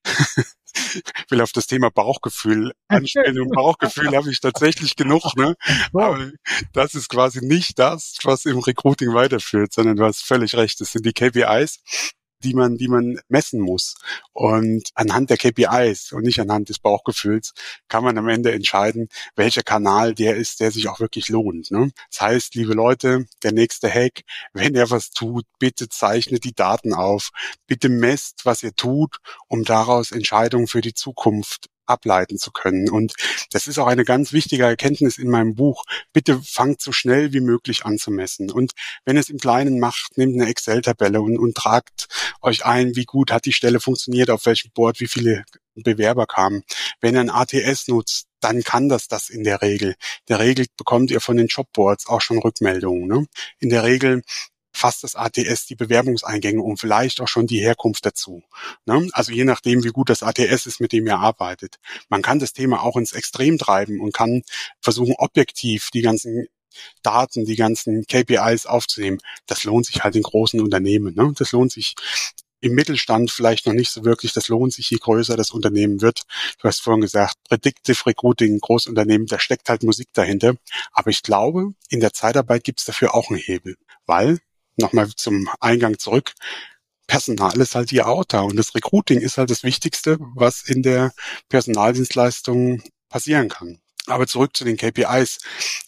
Ich 0.72 1.30
will 1.30 1.40
auf 1.40 1.50
das 1.52 1.66
Thema 1.66 1.90
Bauchgefühl 1.90 2.72
anstellen 2.88 3.40
und 3.40 3.50
Bauchgefühl 3.50 4.14
habe 4.16 4.30
ich 4.30 4.40
tatsächlich 4.40 4.96
genug, 4.96 5.36
ne? 5.36 5.56
Aber 5.92 6.30
das 6.72 6.94
ist 6.94 7.08
quasi 7.08 7.44
nicht 7.44 7.78
das, 7.78 8.18
was 8.22 8.44
im 8.44 8.58
Recruiting 8.58 9.12
weiterführt, 9.12 9.72
sondern 9.72 9.96
du 9.96 10.04
hast 10.04 10.22
völlig 10.24 10.54
recht. 10.54 10.80
Das 10.80 10.92
sind 10.92 11.04
die 11.04 11.12
KPIs 11.12 11.80
die 12.42 12.54
man, 12.54 12.76
die 12.76 12.88
man 12.88 13.18
messen 13.28 13.60
muss. 13.60 13.94
Und 14.32 14.90
anhand 14.94 15.30
der 15.30 15.36
KPIs 15.36 16.12
und 16.12 16.22
nicht 16.22 16.40
anhand 16.40 16.68
des 16.68 16.78
Bauchgefühls 16.78 17.52
kann 17.88 18.04
man 18.04 18.16
am 18.18 18.28
Ende 18.28 18.52
entscheiden, 18.52 19.08
welcher 19.36 19.62
Kanal 19.62 20.14
der 20.14 20.36
ist, 20.36 20.60
der 20.60 20.70
sich 20.70 20.88
auch 20.88 21.00
wirklich 21.00 21.28
lohnt. 21.28 21.70
Ne? 21.70 21.90
Das 22.10 22.20
heißt, 22.20 22.54
liebe 22.54 22.74
Leute, 22.74 23.26
der 23.42 23.52
nächste 23.52 23.92
Hack, 23.92 24.22
wenn 24.52 24.74
er 24.74 24.90
was 24.90 25.10
tut, 25.10 25.44
bitte 25.58 25.88
zeichnet 25.88 26.44
die 26.44 26.54
Daten 26.54 26.94
auf, 26.94 27.30
bitte 27.66 27.88
messt, 27.88 28.44
was 28.44 28.62
ihr 28.62 28.74
tut, 28.74 29.18
um 29.48 29.64
daraus 29.64 30.12
Entscheidungen 30.12 30.66
für 30.66 30.80
die 30.80 30.94
Zukunft 30.94 31.66
ableiten 31.90 32.38
zu 32.38 32.50
können. 32.50 32.88
Und 32.88 33.14
das 33.50 33.66
ist 33.66 33.78
auch 33.78 33.86
eine 33.86 34.04
ganz 34.04 34.32
wichtige 34.32 34.64
Erkenntnis 34.64 35.18
in 35.18 35.28
meinem 35.28 35.54
Buch. 35.54 35.84
Bitte 36.12 36.40
fangt 36.42 36.80
so 36.80 36.92
schnell 36.92 37.32
wie 37.32 37.40
möglich 37.40 37.84
an 37.84 37.98
zu 37.98 38.10
messen. 38.10 38.50
Und 38.50 38.72
wenn 39.04 39.16
es 39.16 39.28
im 39.28 39.38
Kleinen 39.38 39.78
macht, 39.78 40.16
nehmt 40.16 40.34
eine 40.34 40.48
Excel-Tabelle 40.48 41.20
und, 41.20 41.38
und 41.38 41.54
tragt 41.54 42.08
euch 42.40 42.64
ein, 42.64 42.96
wie 42.96 43.04
gut 43.04 43.32
hat 43.32 43.44
die 43.44 43.52
Stelle 43.52 43.80
funktioniert, 43.80 44.30
auf 44.30 44.46
welchem 44.46 44.70
Board, 44.72 45.00
wie 45.00 45.08
viele 45.08 45.44
Bewerber 45.74 46.26
kamen. 46.26 46.62
Wenn 47.00 47.14
ihr 47.14 47.20
ein 47.20 47.30
ATS 47.30 47.88
nutzt, 47.88 48.26
dann 48.40 48.62
kann 48.62 48.88
das 48.88 49.08
das 49.08 49.28
in 49.28 49.44
der 49.44 49.62
Regel. 49.62 49.90
In 49.90 50.26
der 50.28 50.38
Regel 50.40 50.66
bekommt 50.76 51.10
ihr 51.10 51.20
von 51.20 51.36
den 51.36 51.46
Jobboards 51.46 52.06
auch 52.06 52.20
schon 52.20 52.38
Rückmeldungen. 52.38 53.06
Ne? 53.06 53.26
In 53.58 53.68
der 53.68 53.84
Regel 53.84 54.22
fasst 54.80 55.04
das 55.04 55.14
ATS 55.14 55.66
die 55.66 55.74
Bewerbungseingänge 55.74 56.62
und 56.62 56.78
vielleicht 56.78 57.20
auch 57.20 57.28
schon 57.28 57.46
die 57.46 57.60
Herkunft 57.60 58.06
dazu. 58.06 58.42
Ne? 58.86 59.08
Also 59.12 59.30
je 59.30 59.44
nachdem, 59.44 59.84
wie 59.84 59.90
gut 59.90 60.08
das 60.08 60.22
ATS 60.22 60.66
ist, 60.66 60.80
mit 60.80 60.92
dem 60.92 61.06
ihr 61.06 61.18
arbeitet. 61.18 61.78
Man 62.08 62.22
kann 62.22 62.38
das 62.38 62.54
Thema 62.54 62.82
auch 62.82 62.96
ins 62.96 63.12
Extrem 63.12 63.58
treiben 63.58 64.00
und 64.00 64.14
kann 64.14 64.42
versuchen, 64.80 65.14
objektiv 65.18 65.90
die 65.92 66.00
ganzen 66.00 66.46
Daten, 67.02 67.44
die 67.44 67.56
ganzen 67.56 68.06
KPIs 68.06 68.64
aufzunehmen. 68.64 69.18
Das 69.46 69.64
lohnt 69.64 69.84
sich 69.84 70.02
halt 70.02 70.16
in 70.16 70.22
großen 70.22 70.60
Unternehmen. 70.60 71.14
Ne? 71.14 71.32
Das 71.36 71.52
lohnt 71.52 71.72
sich 71.72 71.94
im 72.60 72.72
Mittelstand 72.74 73.30
vielleicht 73.30 73.66
noch 73.66 73.74
nicht 73.74 73.90
so 73.90 74.04
wirklich. 74.04 74.32
Das 74.32 74.48
lohnt 74.48 74.72
sich, 74.72 74.88
je 74.88 74.98
größer 74.98 75.36
das 75.36 75.50
Unternehmen 75.50 76.00
wird. 76.00 76.22
Du 76.58 76.68
hast 76.68 76.80
vorhin 76.80 77.02
gesagt, 77.02 77.34
Predictive 77.48 78.06
Recruiting, 78.06 78.58
Großunternehmen, 78.60 79.26
da 79.26 79.38
steckt 79.38 79.68
halt 79.68 79.82
Musik 79.82 80.08
dahinter. 80.14 80.54
Aber 80.92 81.10
ich 81.10 81.22
glaube, 81.22 81.74
in 81.88 82.00
der 82.00 82.14
Zeitarbeit 82.14 82.64
gibt 82.64 82.80
es 82.80 82.86
dafür 82.86 83.14
auch 83.14 83.28
einen 83.30 83.38
Hebel, 83.38 83.76
weil 84.06 84.38
nochmal 84.80 85.08
zum 85.14 85.48
Eingang 85.60 85.98
zurück. 85.98 86.32
Personal 87.06 87.58
ist 87.60 87.74
halt 87.74 87.90
die 87.90 88.02
Auta 88.02 88.40
und 88.40 88.56
das 88.56 88.74
Recruiting 88.74 89.20
ist 89.20 89.38
halt 89.38 89.50
das 89.50 89.64
Wichtigste, 89.64 90.18
was 90.34 90.62
in 90.62 90.82
der 90.82 91.12
Personaldienstleistung 91.48 92.82
passieren 93.08 93.48
kann. 93.48 93.80
Aber 94.06 94.26
zurück 94.26 94.56
zu 94.56 94.64
den 94.64 94.76
KPIs. 94.76 95.38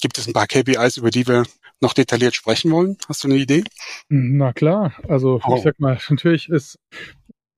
Gibt 0.01 0.19
es 0.19 0.27
ein 0.27 0.33
paar 0.33 0.47
KPIs, 0.47 0.97
über 0.97 1.11
die 1.11 1.27
wir 1.27 1.45
noch 1.81 1.93
detailliert 1.95 2.35
sprechen 2.35 2.71
wollen? 2.71 2.97
Hast 3.09 3.25
du 3.25 3.29
eine 3.29 3.37
Idee? 3.37 3.65
Na 4.09 4.53
klar, 4.53 4.95
also 5.09 5.41
oh. 5.45 5.57
ich 5.57 5.63
sag 5.63 5.81
mal, 5.81 5.99
natürlich 6.09 6.49
ist 6.49 6.79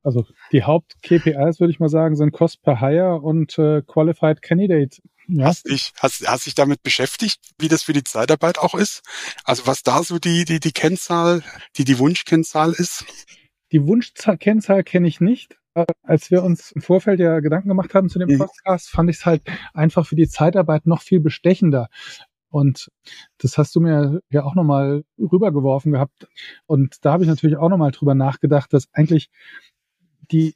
also 0.05 0.25
die 0.53 0.63
Haupt-KPIs, 0.63 1.61
würde 1.61 1.73
ich 1.73 1.81
mal 1.81 1.89
sagen, 1.89 2.15
sind 2.15 2.33
Cost 2.33 2.63
per 2.63 2.81
Hire 2.81 3.21
und 3.21 3.59
äh, 3.59 3.83
Qualified 3.83 4.43
Candidate 4.43 5.01
ja. 5.27 5.47
Hast 5.47 5.69
dich, 5.69 5.93
hast, 5.99 6.27
hast 6.27 6.47
dich 6.47 6.55
damit 6.55 6.83
beschäftigt, 6.83 7.41
wie 7.59 7.69
das 7.69 7.83
für 7.83 7.93
die 7.93 8.05
Zeitarbeit 8.05 8.59
auch 8.59 8.75
ist? 8.75 9.03
Also 9.45 9.67
was 9.67 9.83
da 9.83 10.03
so 10.03 10.19
die, 10.19 10.45
die, 10.45 10.61
die 10.61 10.73
Kennzahl, 10.73 11.43
die 11.77 11.85
die 11.85 11.99
Wunschkennzahl 11.99 12.73
ist? 12.73 13.07
Die 13.73 13.87
Wunschkennzahl 13.87 14.85
kenne 14.85 15.09
ich 15.09 15.21
nicht. 15.21 15.57
Als 16.03 16.31
wir 16.31 16.45
uns 16.45 16.71
im 16.73 16.83
Vorfeld 16.83 17.19
ja 17.19 17.41
Gedanken 17.41 17.69
gemacht 17.69 17.95
haben 17.95 18.09
zu 18.09 18.19
dem 18.19 18.29
mhm. 18.29 18.39
Podcast, 18.39 18.91
fand 18.91 19.11
ich 19.11 19.17
es 19.17 19.27
halt 19.27 19.43
einfach 19.73 20.07
für 20.07 20.15
die 20.15 20.29
Zeitarbeit 20.29 20.87
noch 20.87 21.03
viel 21.03 21.21
bestechender. 21.21 21.89
Und 22.49 22.93
das 23.39 23.59
hast 23.59 23.75
du 23.75 23.81
mir 23.81 24.21
ja 24.31 24.45
auch 24.45 24.55
nochmal 24.55 25.05
rübergeworfen 25.19 25.91
gehabt. 25.91 26.29
Und 26.67 27.05
da 27.05 27.13
habe 27.13 27.25
ich 27.25 27.29
natürlich 27.29 27.57
auch 27.57 27.69
nochmal 27.69 27.91
drüber 27.91 28.15
nachgedacht, 28.15 28.73
dass 28.73 28.87
eigentlich 28.93 29.31
die 30.31 30.55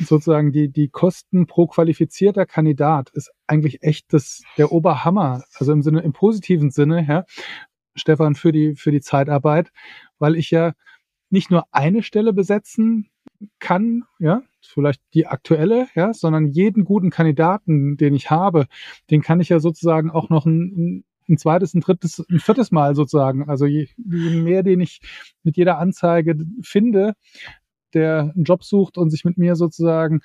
sozusagen 0.00 0.52
die, 0.52 0.70
die 0.70 0.88
Kosten 0.88 1.46
pro 1.46 1.66
qualifizierter 1.66 2.46
Kandidat 2.46 3.10
ist 3.10 3.30
eigentlich 3.46 3.82
echt 3.82 4.12
das, 4.12 4.42
der 4.56 4.72
Oberhammer. 4.72 5.44
Also 5.54 5.72
im 5.72 5.82
Sinne, 5.82 6.00
im 6.00 6.12
positiven 6.12 6.70
Sinne, 6.70 7.04
ja, 7.06 7.24
Stefan, 7.94 8.34
für 8.34 8.52
die, 8.52 8.76
für 8.76 8.90
die 8.90 9.00
Zeitarbeit, 9.00 9.70
weil 10.18 10.36
ich 10.36 10.50
ja 10.50 10.72
nicht 11.30 11.50
nur 11.50 11.64
eine 11.72 12.02
Stelle 12.02 12.32
besetzen 12.32 13.10
kann, 13.58 14.04
ja, 14.18 14.42
vielleicht 14.60 15.02
die 15.14 15.26
aktuelle, 15.26 15.88
ja, 15.94 16.12
sondern 16.14 16.46
jeden 16.46 16.84
guten 16.84 17.10
Kandidaten, 17.10 17.96
den 17.96 18.14
ich 18.14 18.30
habe, 18.30 18.66
den 19.10 19.22
kann 19.22 19.40
ich 19.40 19.48
ja 19.48 19.60
sozusagen 19.60 20.10
auch 20.10 20.30
noch 20.30 20.46
ein, 20.46 21.04
ein 21.28 21.36
zweites, 21.36 21.74
ein 21.74 21.80
drittes, 21.80 22.24
ein 22.30 22.40
viertes 22.40 22.70
Mal 22.70 22.94
sozusagen. 22.94 23.48
Also 23.48 23.66
je, 23.66 23.88
je 23.96 24.30
mehr, 24.40 24.62
den 24.62 24.80
ich 24.80 25.00
mit 25.42 25.56
jeder 25.56 25.78
Anzeige 25.78 26.36
finde, 26.62 27.14
der 27.94 28.32
einen 28.34 28.44
Job 28.44 28.64
sucht 28.64 28.98
und 28.98 29.10
sich 29.10 29.24
mit 29.24 29.38
mir 29.38 29.56
sozusagen 29.56 30.20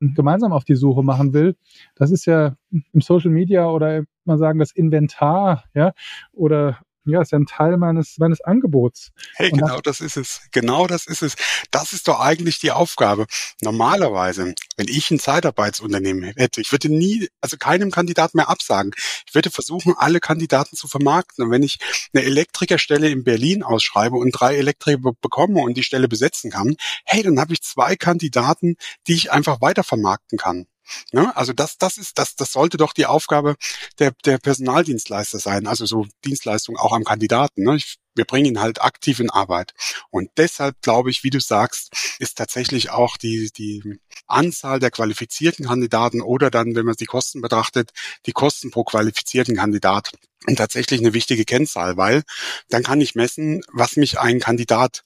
gemeinsam 0.00 0.52
auf 0.52 0.64
die 0.64 0.74
Suche 0.76 1.02
machen 1.02 1.32
will. 1.32 1.56
Das 1.94 2.10
ist 2.10 2.26
ja 2.26 2.56
im 2.70 3.00
Social 3.00 3.30
Media 3.30 3.68
oder 3.68 4.04
mal 4.24 4.38
sagen 4.38 4.58
das 4.58 4.72
Inventar, 4.72 5.64
ja, 5.74 5.92
oder 6.32 6.78
ja, 7.04 7.20
ist 7.20 7.32
ja 7.32 7.38
ein 7.38 7.46
Teil 7.46 7.76
meines, 7.78 8.16
meines 8.18 8.40
Angebots. 8.40 9.10
Hey, 9.34 9.50
und 9.50 9.58
genau 9.58 9.80
das 9.80 10.00
ist 10.00 10.16
es. 10.16 10.42
Genau 10.52 10.86
das 10.86 11.06
ist 11.06 11.22
es. 11.22 11.34
Das 11.70 11.92
ist 11.92 12.06
doch 12.08 12.20
eigentlich 12.20 12.60
die 12.60 12.70
Aufgabe. 12.70 13.26
Normalerweise, 13.60 14.54
wenn 14.76 14.88
ich 14.88 15.10
ein 15.10 15.18
Zeitarbeitsunternehmen 15.18 16.32
hätte, 16.36 16.60
ich 16.60 16.70
würde 16.70 16.88
nie, 16.88 17.28
also 17.40 17.56
keinem 17.56 17.90
Kandidat 17.90 18.34
mehr 18.34 18.48
absagen. 18.48 18.92
Ich 19.26 19.34
würde 19.34 19.50
versuchen, 19.50 19.94
alle 19.96 20.20
Kandidaten 20.20 20.76
zu 20.76 20.86
vermarkten. 20.86 21.44
Und 21.44 21.50
wenn 21.50 21.62
ich 21.62 21.78
eine 22.14 22.24
Elektrikerstelle 22.24 23.08
in 23.08 23.24
Berlin 23.24 23.62
ausschreibe 23.62 24.16
und 24.16 24.30
drei 24.30 24.56
Elektriker 24.56 25.12
bekomme 25.20 25.60
und 25.60 25.76
die 25.76 25.82
Stelle 25.82 26.08
besetzen 26.08 26.50
kann, 26.50 26.76
hey, 27.04 27.22
dann 27.22 27.40
habe 27.40 27.52
ich 27.52 27.62
zwei 27.62 27.96
Kandidaten, 27.96 28.76
die 29.06 29.14
ich 29.14 29.32
einfach 29.32 29.60
weiter 29.60 29.84
vermarkten 29.84 30.38
kann. 30.38 30.66
Ne? 31.12 31.34
Also 31.36 31.52
das, 31.52 31.78
das 31.78 31.98
ist, 31.98 32.18
das, 32.18 32.36
das 32.36 32.52
sollte 32.52 32.76
doch 32.76 32.92
die 32.92 33.06
Aufgabe 33.06 33.56
der, 33.98 34.12
der 34.24 34.38
Personaldienstleister 34.38 35.38
sein. 35.38 35.66
Also 35.66 35.86
so 35.86 36.06
Dienstleistung 36.24 36.76
auch 36.76 36.92
am 36.92 37.04
Kandidaten. 37.04 37.62
Ne? 37.64 37.76
Ich, 37.76 37.96
wir 38.14 38.24
bringen 38.24 38.46
ihn 38.46 38.60
halt 38.60 38.82
aktiv 38.82 39.20
in 39.20 39.30
Arbeit. 39.30 39.72
Und 40.10 40.30
deshalb 40.36 40.80
glaube 40.82 41.10
ich, 41.10 41.24
wie 41.24 41.30
du 41.30 41.40
sagst, 41.40 41.90
ist 42.18 42.36
tatsächlich 42.36 42.90
auch 42.90 43.16
die, 43.16 43.50
die 43.56 43.98
Anzahl 44.26 44.80
der 44.80 44.90
qualifizierten 44.90 45.66
Kandidaten 45.66 46.20
oder 46.20 46.50
dann, 46.50 46.74
wenn 46.74 46.86
man 46.86 46.94
die 46.96 47.06
Kosten 47.06 47.40
betrachtet, 47.40 47.90
die 48.26 48.32
Kosten 48.32 48.70
pro 48.70 48.84
qualifizierten 48.84 49.56
Kandidat 49.56 50.12
tatsächlich 50.56 51.00
eine 51.00 51.14
wichtige 51.14 51.44
Kennzahl, 51.44 51.96
weil 51.96 52.22
dann 52.68 52.82
kann 52.82 53.00
ich 53.00 53.14
messen, 53.14 53.62
was 53.72 53.96
mich 53.96 54.18
ein 54.18 54.40
Kandidat 54.40 55.04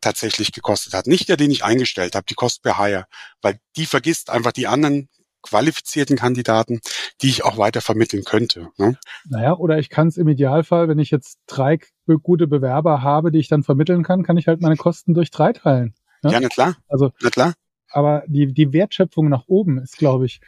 tatsächlich 0.00 0.52
gekostet 0.52 0.92
hat. 0.92 1.06
Nicht 1.06 1.28
der, 1.28 1.36
den 1.36 1.50
ich 1.50 1.64
eingestellt 1.64 2.14
habe, 2.14 2.26
die 2.28 2.34
Cost 2.34 2.62
per 2.62 2.78
Hire, 2.78 3.06
weil 3.40 3.58
die 3.76 3.86
vergisst 3.86 4.28
einfach 4.28 4.52
die 4.52 4.66
anderen 4.66 5.08
qualifizierten 5.42 6.16
Kandidaten, 6.16 6.80
die 7.20 7.28
ich 7.28 7.44
auch 7.44 7.58
weiter 7.58 7.80
vermitteln 7.80 8.24
könnte. 8.24 8.68
Ne? 8.78 8.98
Naja, 9.28 9.56
oder 9.56 9.78
ich 9.78 9.90
kann 9.90 10.08
es 10.08 10.16
im 10.16 10.28
Idealfall, 10.28 10.88
wenn 10.88 10.98
ich 10.98 11.10
jetzt 11.10 11.38
drei 11.46 11.78
gute 12.22 12.46
Bewerber 12.46 13.02
habe, 13.02 13.30
die 13.30 13.38
ich 13.38 13.48
dann 13.48 13.62
vermitteln 13.62 14.02
kann, 14.02 14.22
kann 14.22 14.36
ich 14.36 14.48
halt 14.48 14.60
meine 14.60 14.76
Kosten 14.76 15.14
durch 15.14 15.30
drei 15.30 15.52
teilen. 15.52 15.94
Ne? 16.22 16.32
Ja, 16.32 16.40
na 16.40 16.48
klar. 16.48 16.76
Also, 16.88 17.10
na 17.20 17.30
klar. 17.30 17.54
Aber 17.90 18.24
die, 18.26 18.52
die 18.52 18.72
Wertschöpfung 18.72 19.28
nach 19.28 19.44
oben 19.46 19.78
ist, 19.78 19.98
glaube 19.98 20.26
ich, 20.26 20.40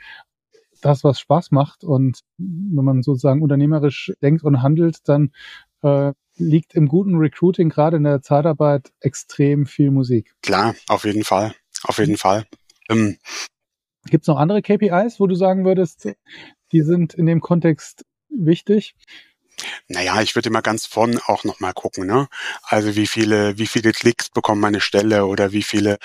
das, 0.80 1.04
was 1.04 1.20
Spaß 1.20 1.50
macht. 1.50 1.84
Und 1.84 2.20
wenn 2.38 2.84
man 2.84 3.02
sozusagen 3.02 3.42
unternehmerisch 3.42 4.12
denkt 4.22 4.44
und 4.44 4.62
handelt, 4.62 4.98
dann 5.08 5.32
äh, 5.82 6.12
liegt 6.36 6.74
im 6.74 6.88
guten 6.88 7.16
Recruiting, 7.16 7.68
gerade 7.68 7.96
in 7.96 8.04
der 8.04 8.22
Zeitarbeit, 8.22 8.92
extrem 9.00 9.66
viel 9.66 9.90
Musik. 9.90 10.34
Klar, 10.42 10.74
auf 10.88 11.04
jeden 11.04 11.24
Fall. 11.24 11.54
Auf 11.84 11.98
jeden 11.98 12.16
Fall. 12.16 12.46
Ähm, 12.88 13.18
Gibt 14.06 14.24
es 14.24 14.28
noch 14.28 14.38
andere 14.38 14.62
KPIs, 14.62 15.18
wo 15.18 15.26
du 15.26 15.34
sagen 15.34 15.64
würdest, 15.64 16.08
die 16.72 16.82
sind 16.82 17.14
in 17.14 17.26
dem 17.26 17.40
Kontext 17.40 18.04
wichtig? 18.28 18.94
Naja, 19.88 20.20
ich 20.20 20.34
würde 20.34 20.48
immer 20.48 20.62
ganz 20.62 20.86
vorn 20.86 21.18
auch 21.26 21.44
nochmal 21.44 21.72
gucken, 21.72 22.06
ne? 22.06 22.28
Also 22.62 22.96
wie 22.96 23.06
viele, 23.06 23.56
wie 23.58 23.66
viele 23.66 23.92
Klicks 23.92 24.30
bekommt 24.30 24.60
meine 24.60 24.80
Stelle 24.80 25.26
oder 25.26 25.52
wie 25.52 25.62
viele 25.62 25.98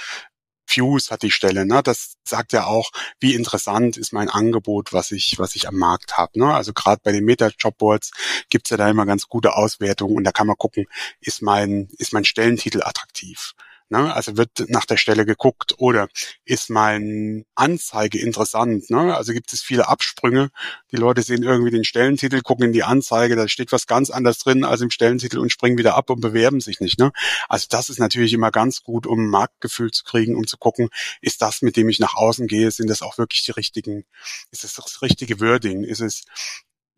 Views 0.68 1.10
hat 1.10 1.24
die 1.24 1.32
Stelle, 1.32 1.66
ne? 1.66 1.82
Das 1.84 2.18
sagt 2.24 2.54
ja 2.54 2.66
auch, 2.66 2.92
wie 3.20 3.34
interessant 3.34 3.98
ist 3.98 4.14
mein 4.14 4.30
Angebot, 4.30 4.94
was 4.94 5.12
ich, 5.12 5.40
was 5.40 5.56
ich 5.56 5.68
am 5.68 5.76
Markt 5.76 6.18
habe. 6.18 6.40
Ne? 6.40 6.54
Also 6.54 6.74
gerade 6.74 7.02
bei 7.04 7.12
den 7.12 7.26
Meta-Jobboards 7.26 8.12
gibt's 8.50 8.70
ja 8.70 8.78
da 8.78 8.90
immer 8.90 9.06
ganz 9.06 9.28
gute 9.28 9.56
Auswertungen 9.56 10.16
und 10.16 10.24
da 10.24 10.32
kann 10.32 10.48
man 10.48 10.58
gucken, 10.58 10.86
ist 11.20 11.42
mein, 11.42 11.90
ist 11.98 12.14
mein 12.14 12.26
Stellentitel 12.26 12.84
attraktiv. 12.84 13.56
Ne? 13.89 14.13
Also 14.13 14.38
wird 14.38 14.52
nach 14.67 14.86
der 14.86 14.97
Stelle 14.97 15.25
geguckt 15.25 15.73
oder 15.80 16.08
ist 16.45 16.69
mein 16.69 17.45
Anzeige 17.56 18.19
interessant? 18.19 18.89
Ne? 18.91 19.15
Also 19.15 19.34
gibt 19.34 19.52
es 19.52 19.62
viele 19.62 19.88
Absprünge. 19.88 20.52
Die 20.91 20.95
Leute 20.95 21.23
sehen 21.23 21.41
irgendwie 21.41 21.71
den 21.71 21.84
Stellentitel, 21.84 22.41
gucken 22.41 22.65
in 22.65 22.73
die 22.73 22.84
Anzeige, 22.84 23.36
da 23.36 23.47
steht 23.47 23.71
was 23.71 23.88
ganz 23.88 24.12
anderes 24.12 24.38
drin 24.38 24.63
als 24.63 24.82
im 24.82 24.91
Stellentitel 24.91 25.39
und 25.39 25.52
springen 25.52 25.80
wieder 25.80 25.95
ab 25.95 26.12
und 26.12 26.21
bewerben 26.21 26.62
sich 26.62 26.80
nicht. 26.80 26.99
Ne? 26.99 27.12
Also 27.47 27.65
das 27.69 27.89
ist 27.89 27.99
natürlich 27.99 28.34
immer 28.34 28.52
ganz 28.52 28.84
gut, 28.84 29.08
um 29.08 29.28
Marktgefühl 29.28 29.89
zu 29.89 30.04
kriegen, 30.04 30.36
um 30.36 30.45
zu 30.45 30.58
gucken, 30.58 30.89
ist 31.21 31.41
das, 31.41 31.63
mit 31.63 31.75
dem 31.75 31.89
ich 31.89 31.99
nach 31.99 32.15
außen 32.15 32.47
gehe, 32.47 32.69
sind 32.69 32.89
das 32.89 33.02
auch 33.02 33.17
wirklich 33.17 33.43
die 33.43 33.52
richtigen, 33.52 34.06
ist 34.52 34.63
es 34.63 34.75
das 34.75 35.02
richtige 35.02 35.39
Wording? 35.39 35.84
Ist 35.84 36.02
es 36.02 36.25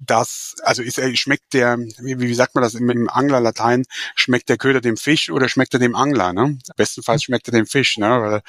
das, 0.02 0.56
also 0.64 0.82
ist 0.82 0.98
er, 0.98 1.16
schmeckt 1.16 1.54
der, 1.54 1.78
wie, 1.78 2.20
wie 2.20 2.34
sagt 2.34 2.56
man 2.56 2.64
das 2.64 2.74
im, 2.74 2.90
im 2.90 3.10
Anglerlatein, 3.10 3.84
schmeckt 4.16 4.50
der 4.50 4.58
Köder 4.58 4.82
dem 4.82 4.98
Fisch 4.98 5.30
oder 5.30 5.48
schmeckt 5.48 5.74
er 5.74 5.80
dem 5.80 5.96
Angler, 5.96 6.34
ne? 6.34 6.58
Bestenfalls 6.76 7.24
schmeckt 7.24 7.48
er 7.48 7.54
dem 7.54 7.68
Fisch, 7.68 7.98
ne? 7.98 8.08
Weil 8.08 8.42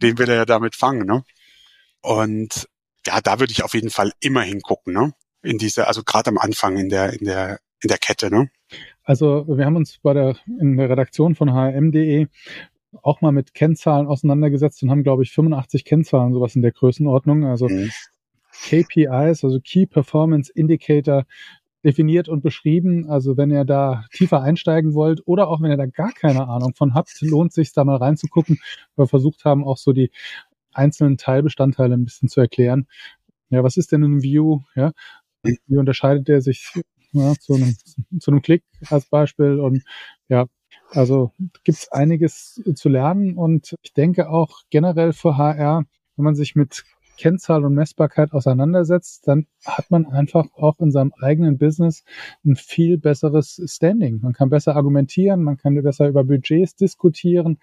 den 0.00 0.18
will 0.18 0.28
er 0.28 0.36
ja 0.36 0.44
damit 0.44 0.76
fangen, 0.76 1.06
ne? 1.06 1.24
Und 2.00 2.68
ja, 3.06 3.20
da 3.20 3.40
würde 3.40 3.52
ich 3.52 3.64
auf 3.64 3.74
jeden 3.74 3.90
Fall 3.90 4.12
immer 4.20 4.42
hingucken, 4.42 4.94
ne? 4.94 5.12
In 5.42 5.58
dieser, 5.58 5.88
also 5.88 6.04
gerade 6.04 6.30
am 6.30 6.38
Anfang 6.38 6.76
in 6.76 6.88
der, 6.88 7.12
in 7.12 7.26
der, 7.26 7.58
in 7.80 7.88
der 7.88 7.98
Kette, 7.98 8.30
ne? 8.30 8.50
Also 9.02 9.44
wir 9.48 9.64
haben 9.64 9.76
uns 9.76 9.98
bei 9.98 10.14
der 10.14 10.36
in 10.60 10.76
der 10.76 10.88
Redaktion 10.88 11.34
von 11.34 11.52
hm.de 11.52 12.28
auch 13.02 13.20
mal 13.20 13.32
mit 13.32 13.54
Kennzahlen 13.54 14.06
auseinandergesetzt 14.06 14.82
und 14.82 14.90
haben, 14.90 15.02
glaube 15.02 15.22
ich, 15.22 15.32
85 15.32 15.84
Kennzahlen, 15.84 16.32
sowas 16.32 16.54
in 16.54 16.62
der 16.62 16.72
Größenordnung. 16.72 17.44
Also 17.44 17.68
mhm. 17.68 17.90
KPIs, 18.62 19.44
also 19.44 19.60
Key 19.60 19.86
Performance 19.86 20.52
Indicator, 20.54 21.24
definiert 21.84 22.28
und 22.28 22.42
beschrieben. 22.42 23.08
Also 23.08 23.36
wenn 23.36 23.50
ihr 23.50 23.64
da 23.64 24.04
tiefer 24.12 24.40
einsteigen 24.42 24.94
wollt 24.94 25.20
oder 25.26 25.48
auch 25.48 25.60
wenn 25.60 25.70
ihr 25.70 25.76
da 25.76 25.86
gar 25.86 26.12
keine 26.12 26.48
Ahnung 26.48 26.74
von 26.74 26.94
habt, 26.94 27.20
lohnt 27.22 27.52
sich 27.52 27.72
da 27.72 27.84
mal 27.84 27.96
reinzugucken. 27.96 28.58
Wir 28.96 29.06
versucht 29.06 29.44
haben, 29.44 29.64
auch 29.64 29.76
so 29.76 29.92
die 29.92 30.10
einzelnen 30.72 31.16
Teilbestandteile 31.16 31.94
ein 31.94 32.04
bisschen 32.04 32.28
zu 32.28 32.40
erklären. 32.40 32.86
Ja, 33.50 33.62
was 33.62 33.76
ist 33.76 33.92
denn 33.92 34.02
ein 34.02 34.22
View? 34.22 34.60
Ja, 34.74 34.92
wie 35.42 35.76
unterscheidet 35.76 36.28
der 36.28 36.40
sich 36.40 36.72
ja, 37.12 37.34
zu, 37.34 37.54
einem, 37.54 37.76
zu 38.20 38.30
einem 38.30 38.42
Klick 38.42 38.64
als 38.88 39.06
Beispiel? 39.06 39.60
Und 39.60 39.82
ja, 40.28 40.46
also 40.90 41.32
gibt 41.64 41.78
es 41.78 41.92
einiges 41.92 42.62
zu 42.74 42.88
lernen 42.88 43.36
und 43.36 43.74
ich 43.82 43.92
denke 43.92 44.30
auch 44.30 44.62
generell 44.70 45.12
für 45.12 45.36
HR, 45.36 45.84
wenn 46.16 46.24
man 46.24 46.34
sich 46.34 46.54
mit 46.54 46.84
Kennzahl 47.16 47.64
und 47.64 47.74
Messbarkeit 47.74 48.32
auseinandersetzt, 48.32 49.26
dann 49.28 49.46
hat 49.64 49.90
man 49.90 50.06
einfach 50.06 50.46
auch 50.54 50.80
in 50.80 50.90
seinem 50.90 51.12
eigenen 51.20 51.58
Business 51.58 52.04
ein 52.44 52.56
viel 52.56 52.98
besseres 52.98 53.60
Standing. 53.66 54.20
Man 54.20 54.32
kann 54.32 54.50
besser 54.50 54.76
argumentieren, 54.76 55.42
man 55.42 55.56
kann 55.56 55.80
besser 55.82 56.08
über 56.08 56.24
Budgets 56.24 56.76
diskutieren. 56.76 57.58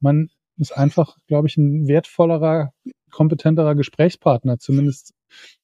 Man 0.00 0.30
ist 0.56 0.76
einfach, 0.76 1.16
glaube 1.26 1.48
ich, 1.48 1.56
ein 1.56 1.86
wertvollerer, 1.88 2.72
kompetenterer 3.10 3.74
Gesprächspartner, 3.74 4.58
zumindest 4.58 5.14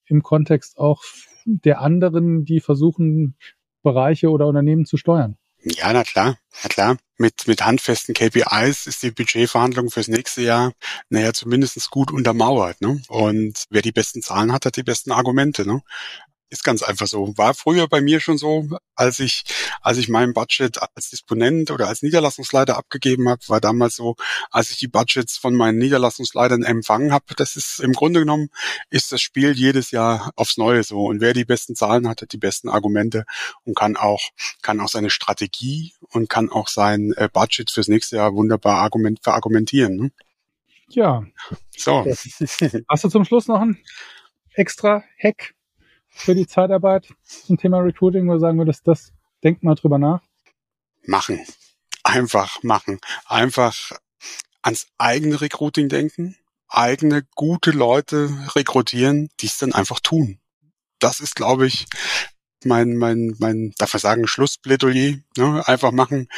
im 0.07 0.23
Kontext 0.23 0.79
auch 0.79 1.03
der 1.45 1.81
anderen, 1.81 2.45
die 2.45 2.61
versuchen, 2.61 3.37
Bereiche 3.83 4.31
oder 4.31 4.47
Unternehmen 4.47 4.85
zu 4.85 4.97
steuern. 4.97 5.37
Ja, 5.63 5.93
na 5.93 6.05
klar, 6.05 6.39
na 6.63 6.69
klar. 6.69 6.97
Mit, 7.19 7.47
mit 7.47 7.63
handfesten 7.63 8.15
KPIs 8.15 8.87
ist 8.87 9.03
die 9.03 9.11
Budgetverhandlung 9.11 9.91
fürs 9.91 10.09
nächste 10.09 10.41
Jahr, 10.41 10.73
naja, 11.11 11.35
zumindest 11.35 11.91
gut 11.91 12.11
untermauert. 12.11 12.81
Ne? 12.81 13.03
Und 13.09 13.65
wer 13.69 13.83
die 13.83 13.93
besten 13.93 14.23
Zahlen 14.23 14.53
hat, 14.53 14.65
hat 14.65 14.77
die 14.77 14.83
besten 14.83 15.13
Argumente. 15.13 15.67
Ne? 15.67 15.83
Ist 16.51 16.65
ganz 16.65 16.83
einfach 16.83 17.07
so. 17.07 17.33
War 17.39 17.55
früher 17.55 17.87
bei 17.87 18.01
mir 18.01 18.19
schon 18.19 18.37
so, 18.37 18.69
als 18.97 19.21
ich, 19.21 19.45
als 19.83 19.99
ich 19.99 20.09
mein 20.09 20.35
Budget 20.35 20.79
als 20.97 21.11
Disponent 21.11 21.71
oder 21.71 21.87
als 21.87 22.03
Niederlassungsleiter 22.03 22.77
abgegeben 22.77 23.29
habe, 23.29 23.41
war 23.47 23.61
damals 23.61 23.95
so, 23.95 24.17
als 24.51 24.71
ich 24.71 24.79
die 24.79 24.89
Budgets 24.89 25.37
von 25.37 25.55
meinen 25.55 25.79
Niederlassungsleitern 25.79 26.65
empfangen 26.65 27.13
habe. 27.13 27.25
Das 27.37 27.55
ist 27.55 27.79
im 27.79 27.93
Grunde 27.93 28.21
genommen 28.21 28.49
ist 28.91 29.13
das 29.13 29.23
Spiel 29.23 29.53
jedes 29.53 29.93
Jahr 29.93 30.33
aufs 30.35 30.57
Neue 30.57 30.83
so. 30.83 31.05
Und 31.05 31.21
wer 31.21 31.35
die 31.35 31.45
besten 31.45 31.77
Zahlen 31.77 32.09
hat, 32.09 32.23
hat 32.23 32.33
die 32.33 32.39
besten 32.39 32.69
Argumente 32.69 33.25
und 33.65 33.77
kann 33.77 33.97
auch, 33.97 34.21
kann 34.61 34.81
auch 34.81 34.89
seine 34.89 35.11
Strategie 35.11 35.95
und 36.11 36.29
kann 36.29 36.51
auch 36.51 36.67
sein 36.67 37.13
äh, 37.17 37.29
Budget 37.33 37.71
fürs 37.71 37.89
nächste 37.89 38.17
Jahr 38.17 38.35
wunderbar 38.35 38.83
argument, 38.83 39.21
verargumentieren. 39.23 39.97
Ne? 39.97 40.13
Ja. 40.89 41.25
So. 41.77 42.05
Hast 42.89 43.05
du 43.05 43.09
zum 43.09 43.25
Schluss 43.25 43.47
noch 43.47 43.61
ein 43.61 43.79
extra 44.55 45.05
Hack? 45.23 45.55
Für 46.11 46.35
die 46.35 46.47
Zeitarbeit 46.47 47.09
zum 47.23 47.57
Thema 47.57 47.79
Recruiting, 47.79 48.29
wo 48.29 48.35
du 48.35 48.41
sagen 48.41 48.59
würdest, 48.59 48.87
das 48.87 49.13
denkt 49.43 49.63
mal 49.63 49.75
drüber 49.75 49.99
nach? 49.99 50.21
Machen. 51.07 51.41
Einfach 52.05 52.63
machen. 52.63 53.01
Einfach 53.27 53.93
ans 54.63 54.87
eigene 54.99 55.41
Recruiting 55.41 55.89
denken, 55.89 56.37
eigene 56.69 57.27
gute 57.35 57.71
Leute 57.71 58.31
rekrutieren, 58.55 59.31
die 59.41 59.47
es 59.47 59.59
dann 59.59 59.73
einfach 59.73 60.01
tun. 60.01 60.39
Das 60.99 61.21
ist, 61.21 61.35
glaube 61.35 61.67
ich, 61.67 61.87
mein, 62.65 62.97
mein, 62.97 63.35
mein, 63.39 63.73
darf 63.79 63.95
man 63.95 64.01
sagen, 64.01 64.27
Schlussplädoyer. 64.27 65.17
Ne? 65.37 65.63
Einfach 65.67 65.93
machen, 65.93 66.29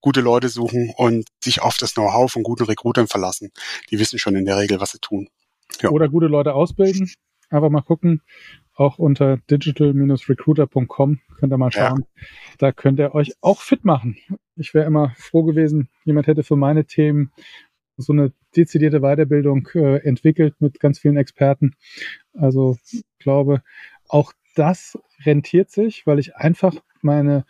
gute 0.00 0.20
Leute 0.20 0.48
suchen 0.48 0.92
und 0.96 1.28
sich 1.42 1.62
auf 1.62 1.76
das 1.76 1.94
Know-how 1.94 2.30
von 2.30 2.42
guten 2.42 2.64
Recruitern 2.64 3.06
verlassen. 3.06 3.52
Die 3.90 3.98
wissen 3.98 4.18
schon 4.18 4.34
in 4.34 4.44
der 4.44 4.58
Regel, 4.58 4.80
was 4.80 4.90
sie 4.90 4.98
tun. 4.98 5.28
Ja. 5.80 5.90
Oder 5.90 6.08
gute 6.08 6.26
Leute 6.26 6.54
ausbilden. 6.54 7.10
Einfach 7.50 7.70
mal 7.70 7.82
gucken, 7.82 8.22
auch 8.78 8.98
unter 8.98 9.38
digital-recruiter.com 9.50 11.18
könnt 11.36 11.52
ihr 11.52 11.58
mal 11.58 11.72
schauen. 11.72 12.04
Ja. 12.14 12.26
Da 12.58 12.72
könnt 12.72 12.98
ihr 13.00 13.14
euch 13.14 13.32
auch 13.40 13.60
fit 13.60 13.84
machen. 13.84 14.16
Ich 14.56 14.72
wäre 14.72 14.86
immer 14.86 15.12
froh 15.16 15.42
gewesen, 15.42 15.88
jemand 16.04 16.26
hätte 16.26 16.44
für 16.44 16.56
meine 16.56 16.84
Themen 16.84 17.32
so 17.96 18.12
eine 18.12 18.32
dezidierte 18.56 19.00
Weiterbildung 19.00 19.68
äh, 19.74 19.96
entwickelt 20.06 20.54
mit 20.60 20.78
ganz 20.78 21.00
vielen 21.00 21.16
Experten. 21.16 21.74
Also 22.32 22.78
ich 22.92 23.04
glaube, 23.18 23.62
auch 24.08 24.32
das 24.54 24.96
rentiert 25.24 25.70
sich, 25.70 26.06
weil 26.06 26.20
ich 26.20 26.36
einfach 26.36 26.76
meine 27.02 27.44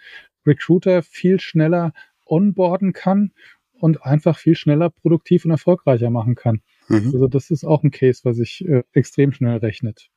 Recruiter 0.47 1.03
viel 1.03 1.41
schneller 1.41 1.93
onboarden 2.25 2.95
kann 2.95 3.33
und 3.73 4.03
einfach 4.03 4.39
viel 4.39 4.55
schneller 4.55 4.89
produktiv 4.89 5.45
und 5.45 5.51
erfolgreicher 5.51 6.09
machen 6.09 6.35
kann. 6.35 6.63
Mhm. 6.89 7.11
Also 7.13 7.29
das 7.29 7.51
ist 7.51 7.65
auch 7.65 7.83
ein 7.83 7.91
Case, 7.91 8.23
was 8.25 8.39
sich 8.39 8.67
äh, 8.67 8.83
extrem 8.93 9.33
schnell 9.33 9.59
rechnet. 9.59 10.11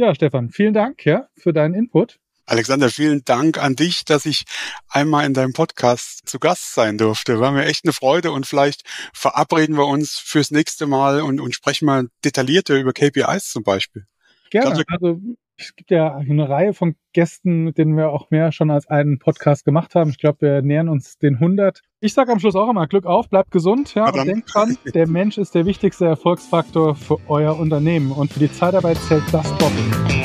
Ja, 0.00 0.14
Stefan, 0.14 0.48
vielen 0.48 0.72
Dank 0.72 1.04
ja, 1.04 1.28
für 1.36 1.52
deinen 1.52 1.74
Input. 1.74 2.20
Alexander, 2.46 2.88
vielen 2.88 3.22
Dank 3.26 3.62
an 3.62 3.76
dich, 3.76 4.06
dass 4.06 4.24
ich 4.24 4.44
einmal 4.88 5.26
in 5.26 5.34
deinem 5.34 5.52
Podcast 5.52 6.26
zu 6.26 6.38
Gast 6.38 6.72
sein 6.72 6.96
durfte. 6.96 7.38
War 7.38 7.52
mir 7.52 7.66
echt 7.66 7.84
eine 7.84 7.92
Freude 7.92 8.32
und 8.32 8.46
vielleicht 8.46 8.82
verabreden 9.12 9.76
wir 9.76 9.86
uns 9.86 10.12
fürs 10.12 10.52
nächste 10.52 10.86
Mal 10.86 11.20
und, 11.20 11.38
und 11.38 11.54
sprechen 11.54 11.84
mal 11.84 12.08
detaillierter 12.24 12.80
über 12.80 12.94
KPIs 12.94 13.50
zum 13.50 13.62
Beispiel. 13.62 14.06
Gerne. 14.48 14.82
Also 14.88 15.20
es 15.60 15.76
gibt 15.76 15.90
ja 15.90 16.16
eine 16.16 16.48
Reihe 16.48 16.72
von 16.72 16.94
Gästen, 17.12 17.64
mit 17.64 17.78
denen 17.78 17.96
wir 17.96 18.10
auch 18.10 18.30
mehr 18.30 18.52
schon 18.52 18.70
als 18.70 18.86
einen 18.86 19.18
Podcast 19.18 19.64
gemacht 19.64 19.94
haben. 19.94 20.10
Ich 20.10 20.18
glaube, 20.18 20.40
wir 20.40 20.62
nähern 20.62 20.88
uns 20.88 21.18
den 21.18 21.34
100. 21.34 21.82
Ich 22.00 22.14
sage 22.14 22.32
am 22.32 22.38
Schluss 22.38 22.54
auch 22.54 22.70
immer, 22.70 22.86
Glück 22.86 23.04
auf, 23.04 23.28
bleibt 23.28 23.50
gesund 23.50 23.94
ja, 23.94 24.08
und 24.08 24.26
denkt 24.26 24.52
dran, 24.52 24.76
der 24.94 25.06
Mensch 25.06 25.38
ist 25.38 25.54
der 25.54 25.66
wichtigste 25.66 26.06
Erfolgsfaktor 26.06 26.96
für 26.96 27.18
euer 27.28 27.58
Unternehmen 27.58 28.12
und 28.12 28.32
für 28.32 28.40
die 28.40 28.52
Zeitarbeit 28.52 28.96
zählt 28.96 29.24
das 29.32 29.48
doppelt. 29.58 30.20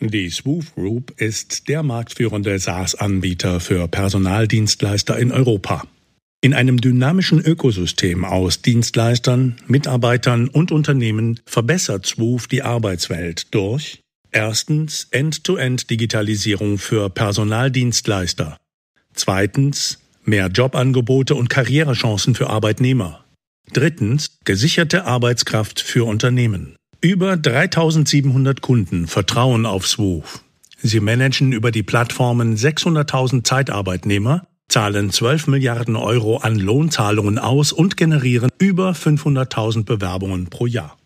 Die 0.00 0.30
Swoof 0.30 0.74
Group 0.74 1.20
ist 1.20 1.68
der 1.68 1.82
marktführende 1.82 2.58
SaaS-Anbieter 2.58 3.60
für 3.60 3.88
Personaldienstleister 3.88 5.18
in 5.18 5.32
Europa. 5.32 5.82
In 6.42 6.54
einem 6.54 6.80
dynamischen 6.80 7.40
Ökosystem 7.40 8.24
aus 8.24 8.62
Dienstleistern, 8.62 9.56
Mitarbeitern 9.66 10.48
und 10.48 10.70
Unternehmen 10.70 11.40
verbessert 11.44 12.06
Swoof 12.06 12.46
die 12.46 12.62
Arbeitswelt 12.62 13.52
durch 13.54 14.02
Erstens 14.36 15.08
End-to-End-Digitalisierung 15.12 16.76
für 16.76 17.08
Personaldienstleister. 17.08 18.58
Zweitens 19.14 19.98
mehr 20.24 20.48
Jobangebote 20.48 21.34
und 21.34 21.48
Karrierechancen 21.48 22.34
für 22.34 22.50
Arbeitnehmer. 22.50 23.24
Drittens 23.72 24.36
gesicherte 24.44 25.06
Arbeitskraft 25.06 25.80
für 25.80 26.04
Unternehmen. 26.04 26.76
Über 27.00 27.38
3700 27.38 28.60
Kunden 28.60 29.06
vertrauen 29.06 29.64
auf 29.64 29.86
Swoof. 29.86 30.44
Sie 30.82 31.00
managen 31.00 31.52
über 31.52 31.70
die 31.70 31.82
Plattformen 31.82 32.58
600.000 32.58 33.42
Zeitarbeitnehmer, 33.42 34.46
zahlen 34.68 35.08
12 35.08 35.46
Milliarden 35.46 35.96
Euro 35.96 36.36
an 36.36 36.56
Lohnzahlungen 36.56 37.38
aus 37.38 37.72
und 37.72 37.96
generieren 37.96 38.50
über 38.58 38.90
500.000 38.90 39.86
Bewerbungen 39.86 40.50
pro 40.50 40.66
Jahr. 40.66 40.98